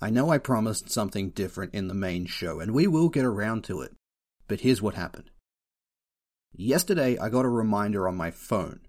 I 0.00 0.10
know 0.10 0.30
I 0.30 0.38
promised 0.38 0.90
something 0.90 1.30
different 1.30 1.74
in 1.74 1.88
the 1.88 1.94
main 1.94 2.26
show, 2.26 2.60
and 2.60 2.72
we 2.72 2.86
will 2.86 3.08
get 3.08 3.24
around 3.24 3.64
to 3.64 3.80
it. 3.80 3.94
But 4.46 4.60
here's 4.60 4.82
what 4.82 4.94
happened. 4.94 5.30
Yesterday, 6.54 7.18
I 7.18 7.28
got 7.28 7.44
a 7.44 7.50
reminder 7.50 8.06
on 8.06 8.16
my 8.16 8.30
phone. 8.30 8.80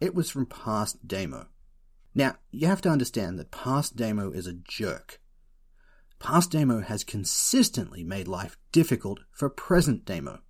It 0.00 0.14
was 0.14 0.30
from 0.30 0.46
Past 0.46 1.06
Damo. 1.06 1.48
Now, 2.14 2.36
you 2.50 2.66
have 2.66 2.80
to 2.82 2.88
understand 2.88 3.38
that 3.38 3.50
Past 3.50 3.96
Damo 3.96 4.30
is 4.30 4.46
a 4.46 4.54
jerk. 4.54 5.20
Past 6.18 6.50
Damo 6.50 6.80
has 6.80 7.04
consistently 7.04 8.02
made 8.02 8.26
life 8.26 8.56
difficult 8.72 9.20
for 9.32 9.50
present 9.50 10.06
Damo. 10.06 10.40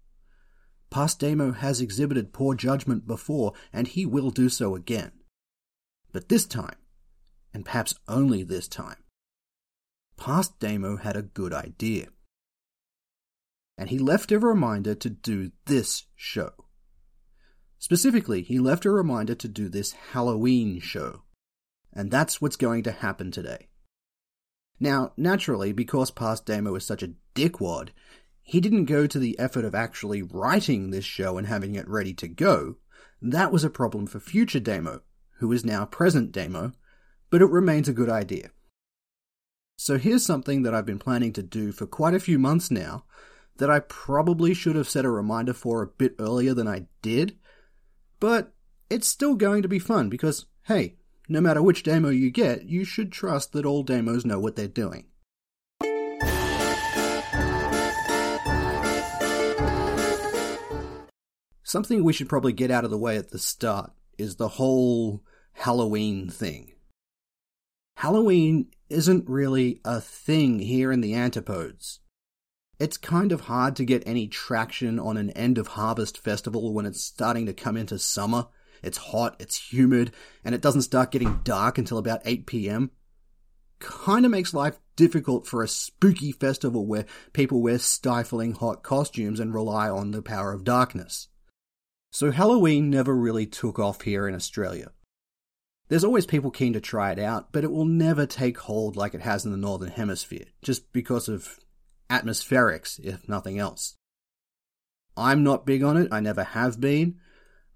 Past 0.91 1.19
Damo 1.19 1.53
has 1.53 1.81
exhibited 1.81 2.33
poor 2.33 2.55
judgment 2.55 3.07
before, 3.07 3.53
and 3.73 3.89
he 3.89 4.07
will 4.07 4.31
do 4.31 4.49
so 4.49 4.77
again. 4.77 5.13
But 6.13 6.29
this 6.29 6.47
time, 6.47 6.77
and 7.53 7.65
perhaps 7.65 7.95
only 8.07 8.45
this 8.45 8.69
time, 8.69 8.97
Past 10.17 10.59
Damo 10.59 10.97
had 10.97 11.17
a 11.17 11.23
good 11.23 11.53
idea. 11.53 12.09
And 13.79 13.91
he 13.91 13.99
left 13.99 14.33
a 14.33 14.39
reminder 14.39 14.95
to 14.95 15.11
do 15.11 15.53
this 15.67 16.05
show. 16.15 16.53
Specifically, 17.79 18.43
he 18.43 18.59
left 18.59 18.87
a 18.87 18.91
reminder 18.91 19.35
to 19.35 19.49
do 19.49 19.69
this 19.69 19.93
Halloween 19.93 20.81
show. 20.81 21.23
And 21.93 22.11
that's 22.11 22.41
what's 22.41 22.57
going 22.57 22.83
to 22.85 22.93
happen 22.93 23.31
today. 23.31 23.69
Now, 24.81 25.13
naturally, 25.17 25.73
because 25.73 26.11
Past 26.11 26.47
Damo 26.47 26.75
is 26.75 26.85
such 26.85 27.03
a 27.03 27.15
dickwad, 27.35 27.91
he 28.43 28.61
didn't 28.61 28.85
go 28.85 29.07
to 29.07 29.19
the 29.19 29.39
effort 29.39 29.65
of 29.65 29.75
actually 29.75 30.23
writing 30.23 30.91
this 30.91 31.05
show 31.05 31.39
and 31.39 31.47
having 31.47 31.75
it 31.75 31.89
ready 31.89 32.15
to 32.15 32.29
go. 32.29 32.77
That 33.21 33.53
was 33.53 33.65
a 33.65 33.71
problem 33.71 34.07
for 34.07 34.21
future 34.21 34.61
Damo, 34.61 35.03
who 35.39 35.53
is 35.53 35.65
now 35.65 35.85
present 35.85 36.33
Damo, 36.33 36.73
but 37.31 37.43
it 37.43 37.51
remains 37.51 37.89
a 37.89 37.93
good 37.93 38.11
idea. 38.11 38.51
So 39.79 39.99
here's 39.99 40.25
something 40.25 40.63
that 40.63 40.75
I've 40.75 40.87
been 40.87 40.99
planning 40.99 41.35
to 41.35 41.43
do 41.43 41.71
for 41.71 41.87
quite 41.87 42.15
a 42.15 42.21
few 42.21 42.39
months 42.39 42.71
now 42.71 43.05
that 43.59 43.71
I 43.71 43.81
probably 43.81 44.55
should 44.55 44.75
have 44.75 44.89
set 44.89 45.05
a 45.05 45.11
reminder 45.11 45.53
for 45.53 45.83
a 45.83 45.87
bit 45.87 46.15
earlier 46.19 46.55
than 46.55 46.67
I 46.67 46.87
did, 47.03 47.37
but 48.19 48.55
it's 48.89 49.07
still 49.07 49.35
going 49.35 49.61
to 49.63 49.69
be 49.69 49.79
fun 49.79 50.09
because, 50.09 50.47
hey, 50.65 50.97
no 51.29 51.43
matter 51.43 51.63
which 51.63 51.83
Damo 51.83 52.09
you 52.09 52.31
get, 52.31 52.65
you 52.65 52.85
should 52.85 53.13
trust 53.13 53.53
that 53.53 53.67
all 53.67 53.85
Damos 53.85 54.25
know 54.25 54.41
what 54.41 54.57
they're 54.57 54.67
doing. 54.67 55.07
Something 61.65 62.03
we 62.03 62.15
should 62.15 62.31
probably 62.31 62.53
get 62.55 62.71
out 62.71 62.85
of 62.85 62.91
the 62.91 62.99
way 62.99 63.19
at 63.19 63.31
the 63.31 63.39
start 63.39 63.91
is 64.17 64.37
the 64.37 64.49
whole 64.49 65.23
Halloween 65.53 66.31
thing. 66.31 66.73
Halloween 67.97 68.69
isn't 68.89 69.29
really 69.29 69.81
a 69.85 70.01
thing 70.01 70.59
here 70.61 70.93
in 70.93 71.01
the 71.01 71.15
Antipodes. 71.15 72.01
It's 72.79 72.99
kind 72.99 73.33
of 73.33 73.43
hard 73.43 73.75
to 73.77 73.85
get 73.85 74.07
any 74.07 74.29
traction 74.29 74.99
on 74.99 75.17
an 75.17 75.31
end 75.31 75.57
of 75.57 75.69
harvest 75.69 76.19
festival 76.19 76.75
when 76.75 76.85
it's 76.85 77.03
starting 77.03 77.47
to 77.47 77.55
come 77.55 77.77
into 77.77 77.99
summer. 77.99 78.49
It's 78.83 78.99
hot, 78.99 79.37
it's 79.39 79.73
humid, 79.73 80.13
and 80.45 80.55
it 80.55 80.61
doesn't 80.61 80.83
start 80.83 81.11
getting 81.11 81.41
dark 81.43 81.79
until 81.79 81.97
about 81.97 82.21
8 82.25 82.47
pm. 82.47 82.91
Kinda 83.81 84.29
makes 84.29 84.55
life 84.55 84.79
difficult 84.95 85.47
for 85.47 85.63
a 85.63 85.69
spooky 85.69 86.33
festival 86.33 86.87
where 86.87 87.07
people 87.33 87.63
wear 87.63 87.79
stifling 87.79 88.53
hot 88.53 88.83
costumes 88.83 89.41
and 89.41 89.55
rely 89.55 89.89
on 89.89 90.11
the 90.11 90.23
power 90.23 90.53
of 90.53 90.65
darkness. 90.65 91.29
So 92.11 92.31
Halloween 92.31 92.89
never 92.91 93.15
really 93.15 93.47
took 93.47 93.79
off 93.79 94.03
here 94.03 94.29
in 94.29 94.35
Australia. 94.35 94.93
There's 95.89 96.05
always 96.05 96.27
people 96.27 96.51
keen 96.51 96.73
to 96.73 96.81
try 96.81 97.13
it 97.13 97.19
out, 97.19 97.53
but 97.53 97.63
it 97.63 97.71
will 97.71 97.85
never 97.85 98.27
take 98.27 98.59
hold 98.59 98.97
like 98.97 99.15
it 99.15 99.21
has 99.21 99.45
in 99.45 99.53
the 99.53 99.57
Northern 99.57 99.91
Hemisphere, 99.91 100.47
just 100.63 100.93
because 100.93 101.29
of 101.29 101.61
atmospherics, 102.11 102.99
if 103.05 103.29
nothing 103.29 103.59
else. 103.59 103.95
I'm 105.17 105.45
not 105.45 105.65
big 105.65 105.83
on 105.83 105.97
it, 105.97 106.09
I 106.11 106.21
never 106.21 106.43
have 106.43 106.81
been, 106.81 107.17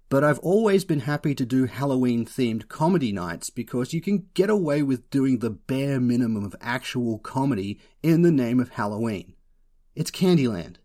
but 0.09 0.25
I've 0.25 0.39
always 0.39 0.83
been 0.83 0.99
happy 1.01 1.33
to 1.35 1.45
do 1.45 1.65
Halloween 1.65 2.25
themed 2.25 2.67
comedy 2.67 3.13
nights 3.13 3.49
because 3.49 3.93
you 3.93 4.01
can 4.01 4.27
get 4.33 4.49
away 4.49 4.83
with 4.83 5.09
doing 5.09 5.39
the 5.39 5.49
bare 5.49 6.01
minimum 6.01 6.43
of 6.43 6.55
actual 6.59 7.17
comedy 7.17 7.79
in 8.03 8.21
the 8.21 8.31
name 8.31 8.59
of 8.59 8.71
Halloween. 8.71 9.35
It's 9.95 10.11
Candyland. 10.11 10.75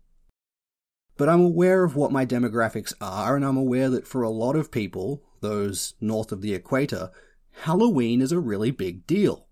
But 1.17 1.27
I'm 1.27 1.41
aware 1.41 1.83
of 1.83 1.95
what 1.95 2.11
my 2.11 2.25
demographics 2.25 2.93
are, 3.01 3.35
and 3.35 3.43
I'm 3.43 3.57
aware 3.57 3.89
that 3.89 4.07
for 4.07 4.21
a 4.21 4.29
lot 4.29 4.55
of 4.55 4.71
people, 4.71 5.23
those 5.41 5.93
north 5.99 6.31
of 6.31 6.41
the 6.41 6.53
equator, 6.53 7.11
Halloween 7.61 8.21
is 8.21 8.31
a 8.31 8.39
really 8.39 8.71
big 8.71 9.07
deal. 9.07 9.47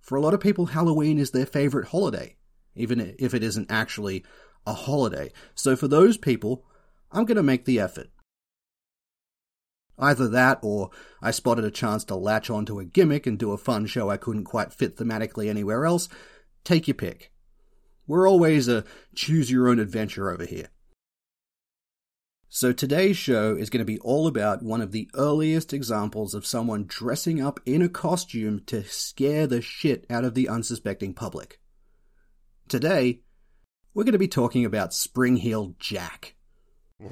For 0.00 0.16
a 0.16 0.20
lot 0.20 0.34
of 0.34 0.40
people, 0.40 0.66
Halloween 0.66 1.18
is 1.18 1.30
their 1.30 1.46
favorite 1.46 1.88
holiday, 1.88 2.36
even 2.74 3.14
if 3.18 3.34
it 3.34 3.42
isn't 3.42 3.70
actually 3.70 4.24
a 4.66 4.74
holiday. 4.74 5.32
So 5.54 5.76
for 5.76 5.88
those 5.88 6.16
people, 6.16 6.64
I'm 7.10 7.24
going 7.24 7.36
to 7.36 7.42
make 7.42 7.64
the 7.64 7.80
effort. 7.80 8.08
Either 9.98 10.28
that, 10.28 10.58
or 10.62 10.90
I 11.22 11.30
spotted 11.30 11.64
a 11.64 11.70
chance 11.70 12.04
to 12.04 12.16
latch 12.16 12.50
onto 12.50 12.78
a 12.78 12.84
gimmick 12.84 13.26
and 13.26 13.38
do 13.38 13.52
a 13.52 13.58
fun 13.58 13.86
show 13.86 14.10
I 14.10 14.18
couldn't 14.18 14.44
quite 14.44 14.72
fit 14.72 14.96
thematically 14.96 15.48
anywhere 15.48 15.86
else. 15.86 16.08
Take 16.64 16.86
your 16.86 16.96
pick. 16.96 17.32
We're 18.06 18.28
always 18.28 18.68
a 18.68 18.84
choose 19.14 19.50
your 19.50 19.68
own 19.68 19.78
adventure 19.78 20.30
over 20.30 20.44
here. 20.44 20.68
So 22.48 22.72
today's 22.72 23.16
show 23.16 23.56
is 23.56 23.70
going 23.70 23.80
to 23.80 23.84
be 23.84 23.98
all 23.98 24.28
about 24.28 24.62
one 24.62 24.80
of 24.80 24.92
the 24.92 25.10
earliest 25.14 25.72
examples 25.72 26.32
of 26.32 26.46
someone 26.46 26.84
dressing 26.86 27.40
up 27.40 27.58
in 27.66 27.82
a 27.82 27.88
costume 27.88 28.62
to 28.66 28.84
scare 28.84 29.46
the 29.48 29.60
shit 29.60 30.06
out 30.08 30.24
of 30.24 30.34
the 30.34 30.48
unsuspecting 30.48 31.12
public. 31.12 31.60
Today, 32.68 33.20
we're 33.94 34.04
going 34.04 34.12
to 34.12 34.18
be 34.18 34.28
talking 34.28 34.64
about 34.64 34.94
Spring 34.94 35.36
Heeled 35.36 35.78
Jack. 35.80 36.34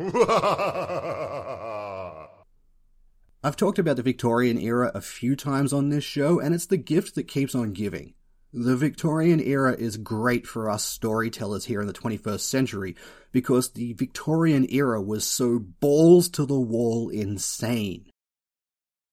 I've 3.43 3.57
talked 3.57 3.79
about 3.79 3.97
the 3.97 4.03
Victorian 4.03 4.59
era 4.59 4.91
a 4.95 5.01
few 5.01 5.37
times 5.37 5.73
on 5.73 5.89
this 5.89 6.05
show, 6.05 6.41
and 6.41 6.55
it's 6.55 6.67
the 6.67 6.77
gift 6.77 7.17
that 7.17 7.25
keeps 7.25 7.55
on 7.55 7.73
giving. 7.73 8.15
The 8.57 8.77
Victorian 8.77 9.41
era 9.41 9.75
is 9.75 9.97
great 9.97 10.47
for 10.47 10.71
us 10.71 10.85
storytellers 10.85 11.65
here 11.65 11.81
in 11.81 11.89
the 11.89 11.93
21st 11.93 12.39
century 12.39 12.95
because 13.33 13.73
the 13.73 13.95
Victorian 13.95 14.65
era 14.71 15.03
was 15.03 15.27
so 15.27 15.59
balls 15.59 16.29
to 16.29 16.47
the 16.47 16.61
wall 16.61 17.09
insane. 17.09 18.05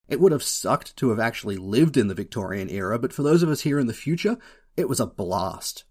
It 0.07 0.19
would 0.19 0.31
have 0.31 0.43
sucked 0.43 0.95
to 0.97 1.09
have 1.09 1.19
actually 1.19 1.57
lived 1.57 1.97
in 1.97 2.07
the 2.07 2.13
Victorian 2.13 2.69
era, 2.69 2.99
but 2.99 3.11
for 3.11 3.23
those 3.23 3.41
of 3.41 3.49
us 3.49 3.61
here 3.61 3.79
in 3.79 3.87
the 3.87 3.95
future, 3.95 4.37
it 4.77 4.87
was 4.87 4.99
a 4.99 5.07
blast. 5.07 5.85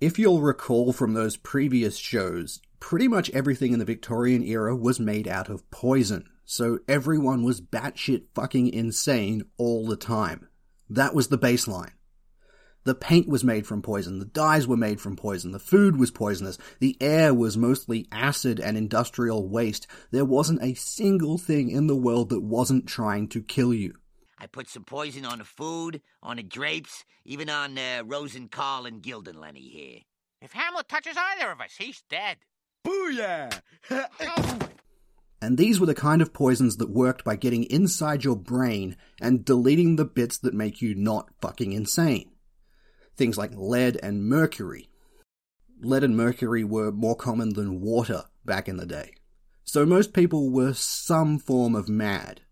If 0.00 0.16
you'll 0.16 0.40
recall 0.40 0.92
from 0.92 1.14
those 1.14 1.36
previous 1.36 1.96
shows, 1.96 2.60
pretty 2.78 3.08
much 3.08 3.28
everything 3.30 3.72
in 3.72 3.80
the 3.80 3.84
Victorian 3.84 4.44
era 4.44 4.76
was 4.76 5.00
made 5.00 5.26
out 5.26 5.48
of 5.48 5.68
poison, 5.72 6.28
so 6.44 6.78
everyone 6.86 7.42
was 7.42 7.60
batshit 7.60 8.26
fucking 8.36 8.72
insane 8.72 9.42
all 9.56 9.84
the 9.84 9.96
time. 9.96 10.46
That 10.88 11.12
was 11.12 11.26
the 11.26 11.38
baseline. 11.38 11.90
The 12.84 12.94
paint 12.94 13.26
was 13.26 13.42
made 13.42 13.66
from 13.66 13.80
poison, 13.80 14.18
the 14.18 14.26
dyes 14.26 14.66
were 14.66 14.76
made 14.76 15.00
from 15.00 15.16
poison, 15.16 15.52
the 15.52 15.58
food 15.58 15.98
was 15.98 16.10
poisonous, 16.10 16.58
the 16.80 16.98
air 17.00 17.32
was 17.32 17.56
mostly 17.56 18.06
acid 18.12 18.60
and 18.60 18.76
industrial 18.76 19.48
waste. 19.48 19.86
There 20.10 20.26
wasn't 20.26 20.62
a 20.62 20.74
single 20.74 21.38
thing 21.38 21.70
in 21.70 21.86
the 21.86 21.96
world 21.96 22.28
that 22.28 22.42
wasn't 22.42 22.86
trying 22.86 23.28
to 23.28 23.40
kill 23.40 23.72
you. 23.72 23.94
I 24.36 24.48
put 24.48 24.68
some 24.68 24.84
poison 24.84 25.24
on 25.24 25.38
the 25.38 25.44
food, 25.44 26.02
on 26.22 26.36
the 26.36 26.42
grapes, 26.42 27.06
even 27.24 27.48
on 27.48 27.78
uh, 27.78 28.02
Rose 28.04 28.34
and 28.34 28.50
Carl 28.50 28.84
and 28.84 29.02
Gildan 29.02 29.56
here. 29.56 30.00
If 30.42 30.52
Hamlet 30.52 30.86
touches 30.86 31.16
either 31.16 31.50
of 31.50 31.62
us, 31.62 31.76
he's 31.78 32.02
dead. 32.10 32.36
Booyah! 32.86 33.60
And 35.42 35.58
these 35.58 35.78
were 35.78 35.84
the 35.84 35.94
kind 35.94 36.22
of 36.22 36.32
poisons 36.32 36.78
that 36.78 36.88
worked 36.88 37.22
by 37.22 37.36
getting 37.36 37.64
inside 37.64 38.24
your 38.24 38.34
brain 38.34 38.96
and 39.20 39.44
deleting 39.44 39.96
the 39.96 40.06
bits 40.06 40.38
that 40.38 40.54
make 40.54 40.80
you 40.80 40.94
not 40.94 41.28
fucking 41.42 41.72
insane 41.72 42.30
things 43.16 43.38
like 43.38 43.52
lead 43.54 43.98
and 44.02 44.28
mercury. 44.28 44.88
Lead 45.80 46.04
and 46.04 46.16
mercury 46.16 46.64
were 46.64 46.92
more 46.92 47.16
common 47.16 47.54
than 47.54 47.80
water 47.80 48.24
back 48.44 48.68
in 48.68 48.76
the 48.76 48.86
day. 48.86 49.14
So 49.64 49.86
most 49.86 50.12
people 50.12 50.50
were 50.50 50.74
some 50.74 51.38
form 51.38 51.74
of 51.74 51.88
mad, 51.88 52.42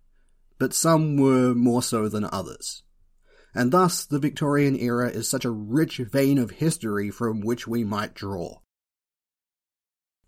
but 0.59 0.75
some 0.75 1.17
were 1.17 1.55
more 1.55 1.82
so 1.82 2.09
than 2.09 2.25
others. 2.25 2.82
And 3.55 3.70
thus 3.70 4.05
the 4.05 4.19
Victorian 4.19 4.76
era 4.76 5.11
is 5.11 5.29
such 5.29 5.44
a 5.44 5.50
rich 5.50 5.99
vein 5.99 6.38
of 6.38 6.53
history 6.53 7.11
from 7.11 7.41
which 7.41 7.69
we 7.69 7.85
might 7.85 8.14
draw. 8.14 8.61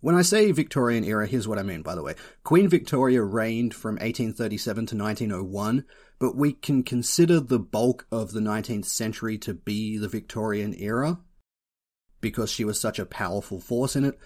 When 0.05 0.17
I 0.17 0.21
say 0.21 0.53
Victorian 0.53 1.03
era, 1.03 1.27
here's 1.27 1.49
what 1.49 1.59
I 1.59 1.63
mean, 1.63 1.81
by 1.81 1.95
the 1.95 2.03
way. 2.03 2.15
Queen 2.43 2.69
Victoria 2.69 3.23
reigned 3.23 3.73
from 3.73 3.95
1837 3.95 4.85
to 4.89 4.97
1901, 4.99 5.87
but 6.19 6.37
we 6.37 6.53
can 6.53 6.83
consider 6.83 7.41
the 7.41 7.59
bulk 7.59 8.07
of 8.13 8.33
the 8.33 8.41
19th 8.41 8.85
century 8.85 9.39
to 9.39 9.55
be 9.55 9.97
the 9.97 10.07
Victorian 10.07 10.75
era 10.77 11.21
because 12.21 12.51
she 12.51 12.67
was 12.67 12.79
such 12.79 12.99
a 12.99 13.07
powerful 13.07 13.61
force 13.61 13.97
in 13.97 14.05
it. 14.05 14.19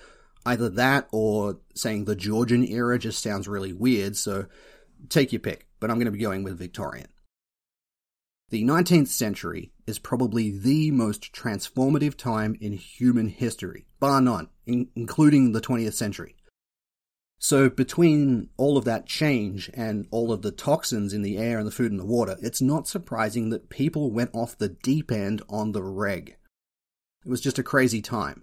Either 0.45 0.69
that 0.69 1.07
or 1.13 1.61
saying 1.77 2.07
the 2.07 2.17
Georgian 2.17 2.65
era 2.65 2.99
just 2.99 3.23
sounds 3.23 3.47
really 3.47 3.73
weird, 3.73 4.17
so 4.17 4.47
take 5.09 5.33
your 5.33 5.39
pick, 5.39 5.69
but 5.79 5.93
I'm 5.93 5.99
going 5.99 6.07
to 6.07 6.11
be 6.11 6.19
going 6.19 6.43
with 6.43 6.59
Victorian. 6.59 7.07
The 8.49 8.65
19th 8.65 9.07
century 9.07 9.71
is 9.89 9.99
probably 9.99 10.51
the 10.51 10.91
most 10.91 11.33
transformative 11.33 12.15
time 12.17 12.57
in 12.61 12.73
human 12.73 13.29
history, 13.29 13.87
bar 13.99 14.21
none, 14.21 14.49
in- 14.67 14.91
including 14.95 15.53
the 15.53 15.61
20th 15.61 15.95
century. 15.95 16.37
So 17.39 17.71
between 17.71 18.51
all 18.57 18.77
of 18.77 18.85
that 18.85 19.07
change 19.07 19.71
and 19.73 20.07
all 20.11 20.33
of 20.33 20.43
the 20.43 20.51
toxins 20.51 21.13
in 21.13 21.23
the 21.23 21.39
air 21.39 21.59
and 21.59 21.67
the 21.67 21.73
food 21.73 21.93
and 21.93 22.01
the 22.01 22.05
water, 22.05 22.37
it's 22.43 22.61
not 22.61 22.89
surprising 22.89 23.51
that 23.51 23.71
people 23.71 24.11
went 24.11 24.31
off 24.35 24.59
the 24.59 24.69
deep 24.69 25.11
end 25.11 25.41
on 25.49 25.73
the 25.73 25.83
reg. 25.83 26.37
It 27.25 27.31
was 27.31 27.41
just 27.41 27.59
a 27.59 27.63
crazy 27.63 28.03
time. 28.03 28.43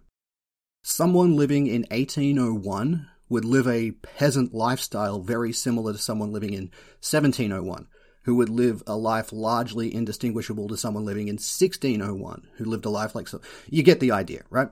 Someone 0.82 1.36
living 1.36 1.68
in 1.68 1.86
1801 1.92 3.08
would 3.28 3.46
live 3.46 3.68
a 3.68 3.92
peasant 3.92 4.54
lifestyle 4.54 5.20
very 5.20 5.52
similar 5.52 5.94
to 5.94 6.00
someone 6.00 6.32
living 6.32 6.54
in 6.54 6.72
1701, 7.02 7.88
who 8.26 8.36
would 8.36 8.50
live 8.50 8.82
a 8.88 8.98
life 8.98 9.32
largely 9.32 9.94
indistinguishable 9.94 10.68
to 10.68 10.76
someone 10.76 11.06
living 11.06 11.28
in 11.28 11.36
1601, 11.36 12.48
who 12.56 12.66
lived 12.66 12.86
a 12.86 12.90
life 12.90 13.16
like 13.16 13.28
so. 13.28 13.40
You 13.70 13.84
get 13.84 14.00
the 14.00 14.12
idea, 14.12 14.44
right? 14.50 14.70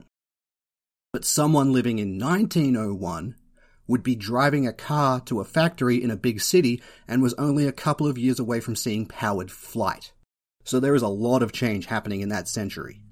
But 1.12 1.24
someone 1.24 1.72
living 1.72 2.00
in 2.00 2.18
1901 2.18 3.36
would 3.86 4.02
be 4.02 4.16
driving 4.16 4.66
a 4.66 4.72
car 4.72 5.20
to 5.20 5.40
a 5.40 5.44
factory 5.44 6.02
in 6.02 6.10
a 6.10 6.16
big 6.16 6.40
city 6.40 6.82
and 7.06 7.22
was 7.22 7.34
only 7.34 7.66
a 7.66 7.72
couple 7.72 8.08
of 8.08 8.18
years 8.18 8.40
away 8.40 8.58
from 8.58 8.74
seeing 8.74 9.06
powered 9.06 9.52
flight. 9.52 10.12
So 10.64 10.80
there 10.80 10.94
is 10.96 11.02
a 11.02 11.08
lot 11.08 11.42
of 11.42 11.52
change 11.52 11.86
happening 11.86 12.22
in 12.22 12.30
that 12.30 12.48
century. 12.48 13.02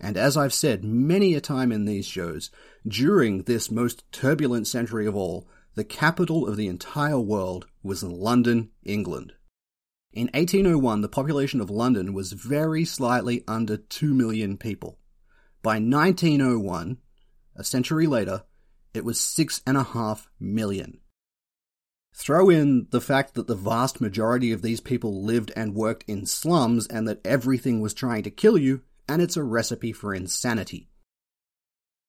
And 0.00 0.16
as 0.16 0.36
I've 0.36 0.54
said 0.54 0.82
many 0.82 1.34
a 1.34 1.40
time 1.40 1.72
in 1.72 1.84
these 1.84 2.06
shows, 2.06 2.50
during 2.86 3.42
this 3.42 3.70
most 3.70 4.10
turbulent 4.12 4.66
century 4.66 5.06
of 5.06 5.16
all, 5.16 5.46
the 5.74 5.84
capital 5.84 6.46
of 6.46 6.56
the 6.56 6.66
entire 6.66 7.20
world 7.20 7.66
was 7.82 8.02
London, 8.02 8.70
England. 8.84 9.34
In 10.12 10.26
1801, 10.34 11.02
the 11.02 11.08
population 11.08 11.60
of 11.60 11.70
London 11.70 12.12
was 12.12 12.32
very 12.32 12.84
slightly 12.84 13.44
under 13.46 13.76
2 13.76 14.14
million 14.14 14.56
people. 14.56 14.98
By 15.62 15.78
1901, 15.78 16.98
a 17.54 17.64
century 17.64 18.06
later, 18.06 18.44
it 18.94 19.04
was 19.04 19.20
six 19.20 19.62
and 19.66 19.76
a 19.76 19.82
half 19.82 20.28
million. 20.40 21.00
Throw 22.14 22.48
in 22.48 22.88
the 22.90 23.00
fact 23.00 23.34
that 23.34 23.46
the 23.46 23.54
vast 23.54 24.00
majority 24.00 24.50
of 24.50 24.62
these 24.62 24.80
people 24.80 25.24
lived 25.24 25.52
and 25.54 25.74
worked 25.74 26.04
in 26.08 26.26
slums 26.26 26.86
and 26.86 27.06
that 27.06 27.24
everything 27.24 27.80
was 27.80 27.94
trying 27.94 28.22
to 28.24 28.30
kill 28.30 28.58
you, 28.58 28.82
and 29.08 29.22
it's 29.22 29.36
a 29.36 29.42
recipe 29.42 29.92
for 29.92 30.14
insanity. 30.14 30.88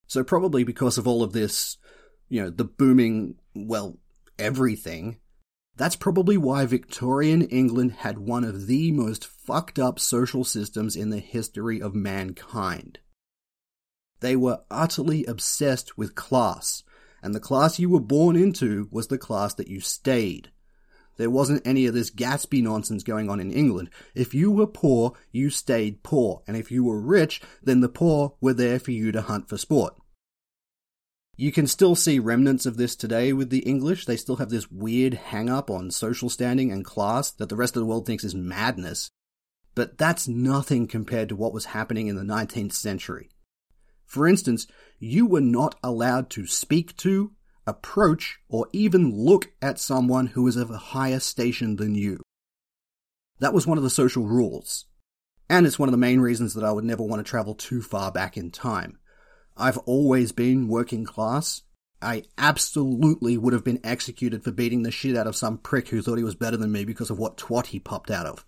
So, 0.06 0.24
probably 0.24 0.64
because 0.64 0.98
of 0.98 1.06
all 1.06 1.22
of 1.22 1.32
this, 1.32 1.76
you 2.28 2.42
know, 2.42 2.50
the 2.50 2.64
booming, 2.64 3.36
well, 3.54 3.98
everything, 4.38 5.18
that's 5.76 5.96
probably 5.96 6.36
why 6.36 6.66
Victorian 6.66 7.42
England 7.42 7.92
had 7.92 8.18
one 8.18 8.44
of 8.44 8.66
the 8.66 8.92
most 8.92 9.26
fucked 9.26 9.78
up 9.78 9.98
social 9.98 10.44
systems 10.44 10.96
in 10.96 11.10
the 11.10 11.20
history 11.20 11.80
of 11.80 11.94
mankind. 11.94 12.98
They 14.20 14.36
were 14.36 14.60
utterly 14.70 15.24
obsessed 15.24 15.96
with 15.96 16.14
class, 16.14 16.82
and 17.22 17.34
the 17.34 17.40
class 17.40 17.78
you 17.78 17.88
were 17.88 18.00
born 18.00 18.36
into 18.36 18.88
was 18.90 19.06
the 19.06 19.18
class 19.18 19.54
that 19.54 19.68
you 19.68 19.80
stayed. 19.80 20.50
There 21.16 21.30
wasn't 21.30 21.66
any 21.66 21.86
of 21.86 21.94
this 21.94 22.10
Gatsby 22.10 22.62
nonsense 22.62 23.02
going 23.02 23.28
on 23.28 23.40
in 23.40 23.50
England. 23.50 23.90
If 24.14 24.34
you 24.34 24.50
were 24.50 24.66
poor, 24.66 25.14
you 25.32 25.50
stayed 25.50 26.02
poor, 26.02 26.42
and 26.46 26.56
if 26.56 26.70
you 26.70 26.84
were 26.84 27.00
rich, 27.00 27.42
then 27.62 27.80
the 27.80 27.88
poor 27.88 28.36
were 28.40 28.54
there 28.54 28.78
for 28.78 28.90
you 28.90 29.12
to 29.12 29.22
hunt 29.22 29.48
for 29.48 29.58
sport. 29.58 29.94
You 31.40 31.52
can 31.52 31.66
still 31.66 31.94
see 31.94 32.18
remnants 32.18 32.66
of 32.66 32.76
this 32.76 32.94
today 32.94 33.32
with 33.32 33.48
the 33.48 33.60
English. 33.60 34.04
They 34.04 34.18
still 34.18 34.36
have 34.36 34.50
this 34.50 34.70
weird 34.70 35.14
hang 35.14 35.48
up 35.48 35.70
on 35.70 35.90
social 35.90 36.28
standing 36.28 36.70
and 36.70 36.84
class 36.84 37.30
that 37.30 37.48
the 37.48 37.56
rest 37.56 37.76
of 37.76 37.80
the 37.80 37.86
world 37.86 38.04
thinks 38.04 38.24
is 38.24 38.34
madness. 38.34 39.10
But 39.74 39.96
that's 39.96 40.28
nothing 40.28 40.86
compared 40.86 41.30
to 41.30 41.36
what 41.36 41.54
was 41.54 41.64
happening 41.64 42.08
in 42.08 42.16
the 42.16 42.30
19th 42.30 42.74
century. 42.74 43.30
For 44.04 44.28
instance, 44.28 44.66
you 44.98 45.24
were 45.24 45.40
not 45.40 45.76
allowed 45.82 46.28
to 46.32 46.46
speak 46.46 46.94
to, 46.98 47.32
approach, 47.66 48.38
or 48.50 48.68
even 48.74 49.16
look 49.16 49.50
at 49.62 49.78
someone 49.78 50.26
who 50.26 50.42
was 50.42 50.56
of 50.56 50.70
a 50.70 50.76
higher 50.76 51.20
station 51.20 51.76
than 51.76 51.94
you. 51.94 52.20
That 53.38 53.54
was 53.54 53.66
one 53.66 53.78
of 53.78 53.84
the 53.84 53.88
social 53.88 54.26
rules. 54.26 54.84
And 55.48 55.66
it's 55.66 55.78
one 55.78 55.88
of 55.88 55.92
the 55.92 55.96
main 55.96 56.20
reasons 56.20 56.52
that 56.52 56.64
I 56.64 56.72
would 56.72 56.84
never 56.84 57.02
want 57.02 57.24
to 57.24 57.30
travel 57.30 57.54
too 57.54 57.80
far 57.80 58.12
back 58.12 58.36
in 58.36 58.50
time. 58.50 58.99
I've 59.60 59.78
always 59.78 60.32
been 60.32 60.68
working 60.68 61.04
class. 61.04 61.62
I 62.02 62.24
absolutely 62.38 63.36
would 63.36 63.52
have 63.52 63.64
been 63.64 63.80
executed 63.84 64.42
for 64.42 64.52
beating 64.52 64.82
the 64.82 64.90
shit 64.90 65.16
out 65.16 65.26
of 65.26 65.36
some 65.36 65.58
prick 65.58 65.88
who 65.88 66.00
thought 66.00 66.16
he 66.16 66.24
was 66.24 66.34
better 66.34 66.56
than 66.56 66.72
me 66.72 66.84
because 66.84 67.10
of 67.10 67.18
what 67.18 67.36
twat 67.36 67.66
he 67.66 67.78
popped 67.78 68.10
out 68.10 68.26
of. 68.26 68.44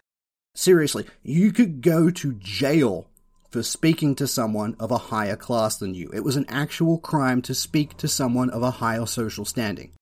Seriously, 0.54 1.06
you 1.22 1.52
could 1.52 1.82
go 1.82 2.10
to 2.10 2.32
jail 2.34 3.08
for 3.50 3.62
speaking 3.62 4.14
to 4.14 4.26
someone 4.26 4.74
of 4.80 4.90
a 4.90 4.96
higher 4.98 5.36
class 5.36 5.76
than 5.76 5.94
you. 5.94 6.10
It 6.14 6.24
was 6.24 6.36
an 6.36 6.46
actual 6.48 6.98
crime 6.98 7.42
to 7.42 7.54
speak 7.54 7.98
to 7.98 8.08
someone 8.08 8.48
of 8.48 8.62
a 8.62 8.70
higher 8.70 9.04
social 9.04 9.44
standing. 9.44 9.92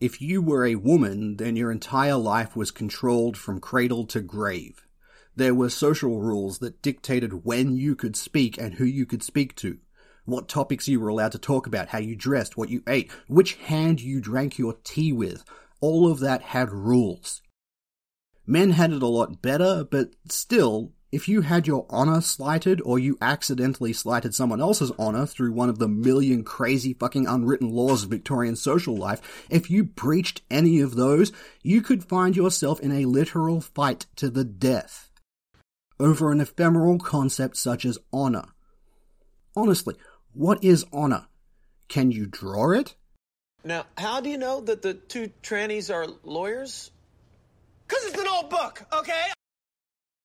If 0.00 0.22
you 0.22 0.40
were 0.40 0.64
a 0.64 0.76
woman, 0.76 1.36
then 1.36 1.56
your 1.56 1.70
entire 1.70 2.16
life 2.16 2.56
was 2.56 2.70
controlled 2.70 3.36
from 3.36 3.60
cradle 3.60 4.06
to 4.06 4.22
grave. 4.22 4.86
There 5.36 5.54
were 5.54 5.68
social 5.68 6.20
rules 6.20 6.58
that 6.60 6.80
dictated 6.80 7.44
when 7.44 7.76
you 7.76 7.94
could 7.94 8.16
speak 8.16 8.56
and 8.58 8.74
who 8.74 8.84
you 8.84 9.04
could 9.04 9.22
speak 9.22 9.54
to, 9.56 9.78
what 10.24 10.48
topics 10.48 10.88
you 10.88 11.00
were 11.00 11.08
allowed 11.08 11.32
to 11.32 11.38
talk 11.38 11.66
about, 11.66 11.88
how 11.88 11.98
you 11.98 12.16
dressed, 12.16 12.56
what 12.56 12.70
you 12.70 12.82
ate, 12.88 13.10
which 13.28 13.54
hand 13.54 14.00
you 14.00 14.20
drank 14.20 14.58
your 14.58 14.76
tea 14.84 15.12
with. 15.12 15.44
All 15.80 16.10
of 16.10 16.20
that 16.20 16.42
had 16.42 16.70
rules. 16.70 17.42
Men 18.46 18.70
had 18.72 18.92
it 18.92 19.02
a 19.02 19.06
lot 19.06 19.40
better, 19.42 19.84
but 19.88 20.10
still, 20.28 20.92
if 21.12 21.28
you 21.28 21.40
had 21.40 21.66
your 21.66 21.86
honor 21.90 22.20
slighted 22.20 22.80
or 22.84 22.98
you 22.98 23.16
accidentally 23.20 23.92
slighted 23.92 24.34
someone 24.34 24.60
else's 24.60 24.92
honor 24.98 25.26
through 25.26 25.52
one 25.52 25.68
of 25.68 25.78
the 25.78 25.88
million 25.88 26.44
crazy 26.44 26.94
fucking 26.94 27.26
unwritten 27.26 27.68
laws 27.68 28.04
of 28.04 28.10
Victorian 28.10 28.56
social 28.56 28.96
life, 28.96 29.46
if 29.50 29.70
you 29.70 29.84
breached 29.84 30.42
any 30.50 30.80
of 30.80 30.94
those, 30.94 31.32
you 31.62 31.80
could 31.80 32.04
find 32.04 32.36
yourself 32.36 32.80
in 32.80 32.92
a 32.92 33.06
literal 33.06 33.60
fight 33.60 34.06
to 34.16 34.30
the 34.30 34.44
death 34.44 35.10
over 35.98 36.32
an 36.32 36.40
ephemeral 36.40 36.98
concept 36.98 37.56
such 37.56 37.84
as 37.84 37.98
honor. 38.12 38.44
Honestly, 39.54 39.94
what 40.32 40.62
is 40.62 40.84
honor? 40.92 41.26
Can 41.88 42.10
you 42.10 42.26
draw 42.26 42.70
it? 42.72 42.94
Now, 43.64 43.86
how 43.98 44.20
do 44.20 44.30
you 44.30 44.38
know 44.38 44.60
that 44.60 44.82
the 44.82 44.94
two 44.94 45.30
trannies 45.42 45.92
are 45.92 46.06
lawyers? 46.22 46.90
Because 47.86 48.04
it's 48.06 48.18
an 48.18 48.28
old 48.28 48.48
book, 48.48 48.86
okay? 48.92 49.32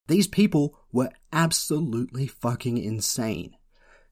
These 0.08 0.28
people 0.28 0.78
were 0.92 1.10
absolutely 1.34 2.28
fucking 2.28 2.78
insane. 2.78 3.56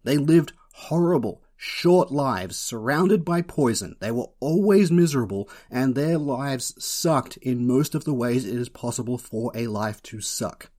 They 0.04 0.18
lived 0.18 0.54
horrible, 0.74 1.44
short 1.56 2.12
lives 2.12 2.58
surrounded 2.58 3.24
by 3.24 3.42
poison. 3.44 3.96
They 4.02 4.12
were 4.12 4.28
always 4.40 4.92
miserable, 4.92 5.50
and 5.70 5.94
their 5.94 6.18
lives 6.18 6.74
sucked 6.84 7.38
in 7.38 7.68
most 7.68 7.96
of 7.96 8.04
the 8.04 8.14
ways 8.14 8.46
it 8.46 8.56
is 8.56 8.70
possible 8.70 9.18
for 9.18 9.52
a 9.56 9.68
life 9.68 10.02
to 10.04 10.20
suck. 10.20 10.72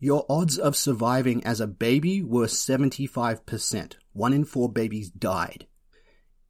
Your 0.00 0.24
odds 0.28 0.58
of 0.58 0.76
surviving 0.76 1.42
as 1.44 1.60
a 1.60 1.66
baby 1.66 2.22
were 2.22 2.46
75%. 2.46 3.94
One 4.12 4.32
in 4.32 4.44
four 4.44 4.70
babies 4.70 5.10
died. 5.10 5.66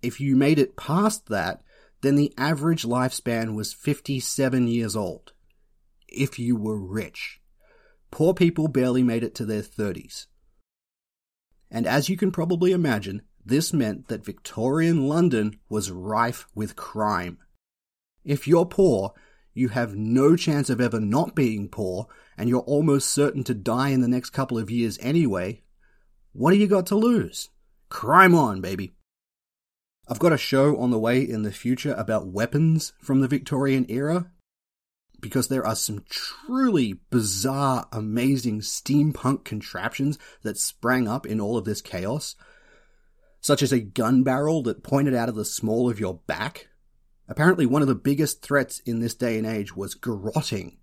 If 0.03 0.21
you 0.21 0.37
made 0.37 0.59
it 0.59 0.77
past 0.77 1.27
that, 1.29 1.63
then 2.03 2.17
the 2.17 2.33
average 2.37 2.85
lifespan 2.85 3.55
was 3.55 3.73
57 3.73 4.69
years 4.69 4.95
old 4.95 5.33
if 6.09 6.39
you 6.39 6.57
were 6.57 6.79
rich. 6.79 7.41
Poor 8.11 8.33
people 8.33 8.69
barely 8.69 9.03
made 9.03 9.23
it 9.23 9.35
to 9.37 9.45
their 9.45 9.63
30s. 9.63 10.27
And 11.71 11.87
as 11.87 12.09
you 12.09 12.17
can 12.17 12.33
probably 12.33 12.73
imagine, 12.73 13.23
this 13.45 13.73
meant 13.73 14.09
that 14.09 14.25
Victorian 14.25 15.07
London 15.07 15.59
was 15.69 15.91
rife 15.91 16.47
with 16.55 16.77
crime. 16.77 17.39
If 18.25 18.49
you're 18.49 18.67
poor, 18.67 19.13
you 19.53 19.69
have 19.69 19.97
no 19.97 20.37
chance 20.37 20.71
of 20.71 20.81
ever 20.81 21.01
not 21.01 21.35
being 21.35 21.69
poor, 21.69 22.07
and 22.39 22.49
you're 22.49 22.61
almost 22.61 23.13
certain 23.13 23.43
to 23.45 23.53
die 23.53 23.89
in 23.89 24.01
the 24.01 24.09
next 24.09 24.31
couple 24.31 24.57
of 24.57 24.71
years 24.71 24.99
anyway. 25.03 25.63
What 26.33 26.53
do 26.53 26.57
you 26.57 26.69
got 26.69 26.87
to 26.87 26.95
lose? 26.95 27.51
Crime 27.89 28.35
on, 28.35 28.61
baby. 28.61 28.95
I've 30.09 30.21
got 30.21 30.33
a 30.33 30.39
show 30.39 30.79
on 30.79 30.91
the 30.91 30.99
way 30.99 31.21
in 31.21 31.43
the 31.43 31.53
future 31.53 31.95
about 31.99 32.29
weapons 32.29 32.95
from 33.03 33.21
the 33.21 33.29
Victorian 33.29 33.85
era, 33.91 34.31
because 35.21 35.49
there 35.49 35.67
are 35.67 35.75
some 35.75 36.05
truly 36.09 37.01
bizarre, 37.11 37.89
amazing 37.93 38.61
steampunk 38.61 39.45
contraptions 39.45 40.19
that 40.43 40.57
sprang 40.57 41.09
up 41.09 41.27
in 41.27 41.41
all 41.41 41.59
of 41.59 41.65
this 41.65 41.83
chaos, 41.83 42.37
such 43.41 43.63
as 43.63 43.73
a 43.73 43.81
gun 43.81 44.23
barrel 44.23 44.63
that 44.63 44.83
pointed 44.83 45.15
out 45.15 45.29
of 45.29 45.35
the 45.35 45.45
small 45.45 45.91
of 45.91 46.01
your 46.01 46.21
back. 46.27 46.69
Apparently, 47.29 47.67
one 47.67 47.83
of 47.83 47.89
the 47.89 47.95
biggest 47.95 48.41
threats 48.43 48.79
in 48.87 49.01
this 49.01 49.15
day 49.15 49.37
and 49.37 49.47
age 49.47 49.77
was 49.77 49.95
garroting. 49.95 50.78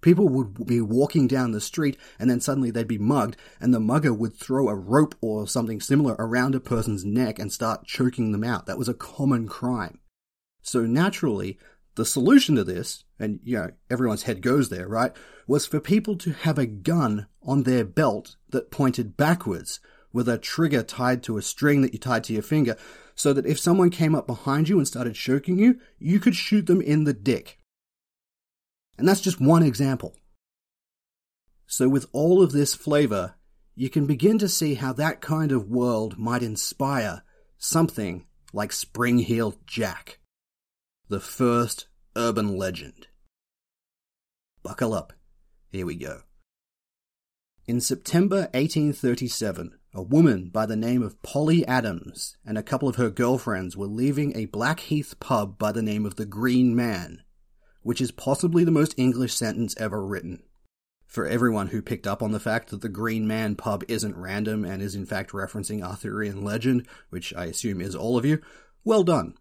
People 0.00 0.28
would 0.28 0.66
be 0.66 0.80
walking 0.80 1.26
down 1.26 1.52
the 1.52 1.60
street 1.60 1.98
and 2.18 2.30
then 2.30 2.40
suddenly 2.40 2.70
they'd 2.70 2.88
be 2.88 2.98
mugged, 2.98 3.36
and 3.60 3.74
the 3.74 3.80
mugger 3.80 4.14
would 4.14 4.34
throw 4.34 4.68
a 4.68 4.74
rope 4.74 5.14
or 5.20 5.46
something 5.46 5.80
similar 5.80 6.16
around 6.18 6.54
a 6.54 6.60
person's 6.60 7.04
neck 7.04 7.38
and 7.38 7.52
start 7.52 7.86
choking 7.86 8.32
them 8.32 8.44
out. 8.44 8.66
That 8.66 8.78
was 8.78 8.88
a 8.88 8.94
common 8.94 9.48
crime. 9.48 10.00
So 10.62 10.86
naturally, 10.86 11.58
The 11.96 12.04
solution 12.06 12.54
to 12.56 12.64
this, 12.64 13.04
and 13.18 13.40
you 13.44 13.58
know, 13.58 13.70
everyone's 13.90 14.22
head 14.22 14.42
goes 14.42 14.68
there, 14.68 14.88
right, 14.88 15.12
was 15.46 15.66
for 15.66 15.80
people 15.80 16.16
to 16.16 16.32
have 16.32 16.58
a 16.58 16.66
gun 16.66 17.26
on 17.42 17.64
their 17.64 17.84
belt 17.84 18.36
that 18.50 18.70
pointed 18.70 19.16
backwards 19.16 19.80
with 20.12 20.28
a 20.28 20.38
trigger 20.38 20.82
tied 20.82 21.22
to 21.24 21.36
a 21.36 21.42
string 21.42 21.82
that 21.82 21.92
you 21.92 21.98
tied 21.98 22.24
to 22.24 22.32
your 22.32 22.42
finger 22.42 22.76
so 23.14 23.32
that 23.32 23.46
if 23.46 23.60
someone 23.60 23.90
came 23.90 24.14
up 24.14 24.26
behind 24.26 24.68
you 24.68 24.78
and 24.78 24.86
started 24.86 25.14
choking 25.14 25.58
you, 25.58 25.78
you 25.98 26.18
could 26.18 26.34
shoot 26.34 26.66
them 26.66 26.80
in 26.80 27.04
the 27.04 27.12
dick. 27.12 27.58
And 28.98 29.08
that's 29.08 29.20
just 29.20 29.40
one 29.40 29.62
example. 29.62 30.16
So, 31.66 31.88
with 31.88 32.06
all 32.12 32.42
of 32.42 32.52
this 32.52 32.74
flavor, 32.74 33.34
you 33.74 33.88
can 33.88 34.06
begin 34.06 34.38
to 34.38 34.48
see 34.48 34.74
how 34.74 34.92
that 34.94 35.20
kind 35.20 35.52
of 35.52 35.68
world 35.68 36.18
might 36.18 36.42
inspire 36.42 37.22
something 37.58 38.26
like 38.52 38.72
Spring 38.72 39.18
Heeled 39.18 39.58
Jack, 39.66 40.18
the 41.08 41.20
first 41.20 41.86
urban 42.16 42.56
legend. 42.56 43.06
Buckle 44.62 44.92
up. 44.92 45.12
Here 45.70 45.86
we 45.86 45.94
go. 45.94 46.22
In 47.66 47.80
September 47.80 48.48
1837, 48.52 49.78
a 49.94 50.02
woman 50.02 50.50
by 50.50 50.66
the 50.66 50.76
name 50.76 51.02
of 51.02 51.22
Polly 51.22 51.66
Adams 51.66 52.36
and 52.44 52.58
a 52.58 52.62
couple 52.62 52.88
of 52.88 52.96
her 52.96 53.10
girlfriends 53.10 53.76
were 53.76 53.86
leaving 53.86 54.36
a 54.36 54.46
Blackheath 54.46 55.18
pub 55.20 55.58
by 55.58 55.70
the 55.70 55.82
name 55.82 56.04
of 56.04 56.16
the 56.16 56.26
Green 56.26 56.74
Man, 56.74 57.22
which 57.82 58.00
is 58.00 58.10
possibly 58.10 58.64
the 58.64 58.70
most 58.70 58.94
English 58.96 59.34
sentence 59.34 59.74
ever 59.78 60.04
written. 60.04 60.42
For 61.06 61.26
everyone 61.26 61.68
who 61.68 61.82
picked 61.82 62.06
up 62.06 62.22
on 62.22 62.32
the 62.32 62.40
fact 62.40 62.70
that 62.70 62.82
the 62.82 62.88
Green 62.88 63.26
Man 63.26 63.56
pub 63.56 63.84
isn't 63.88 64.16
random 64.16 64.64
and 64.64 64.80
is 64.80 64.94
in 64.94 65.06
fact 65.06 65.32
referencing 65.32 65.82
Arthurian 65.82 66.44
legend, 66.44 66.86
which 67.08 67.34
I 67.34 67.46
assume 67.46 67.80
is 67.80 67.94
all 67.94 68.16
of 68.16 68.24
you, 68.24 68.40
well 68.84 69.02
done. 69.02 69.34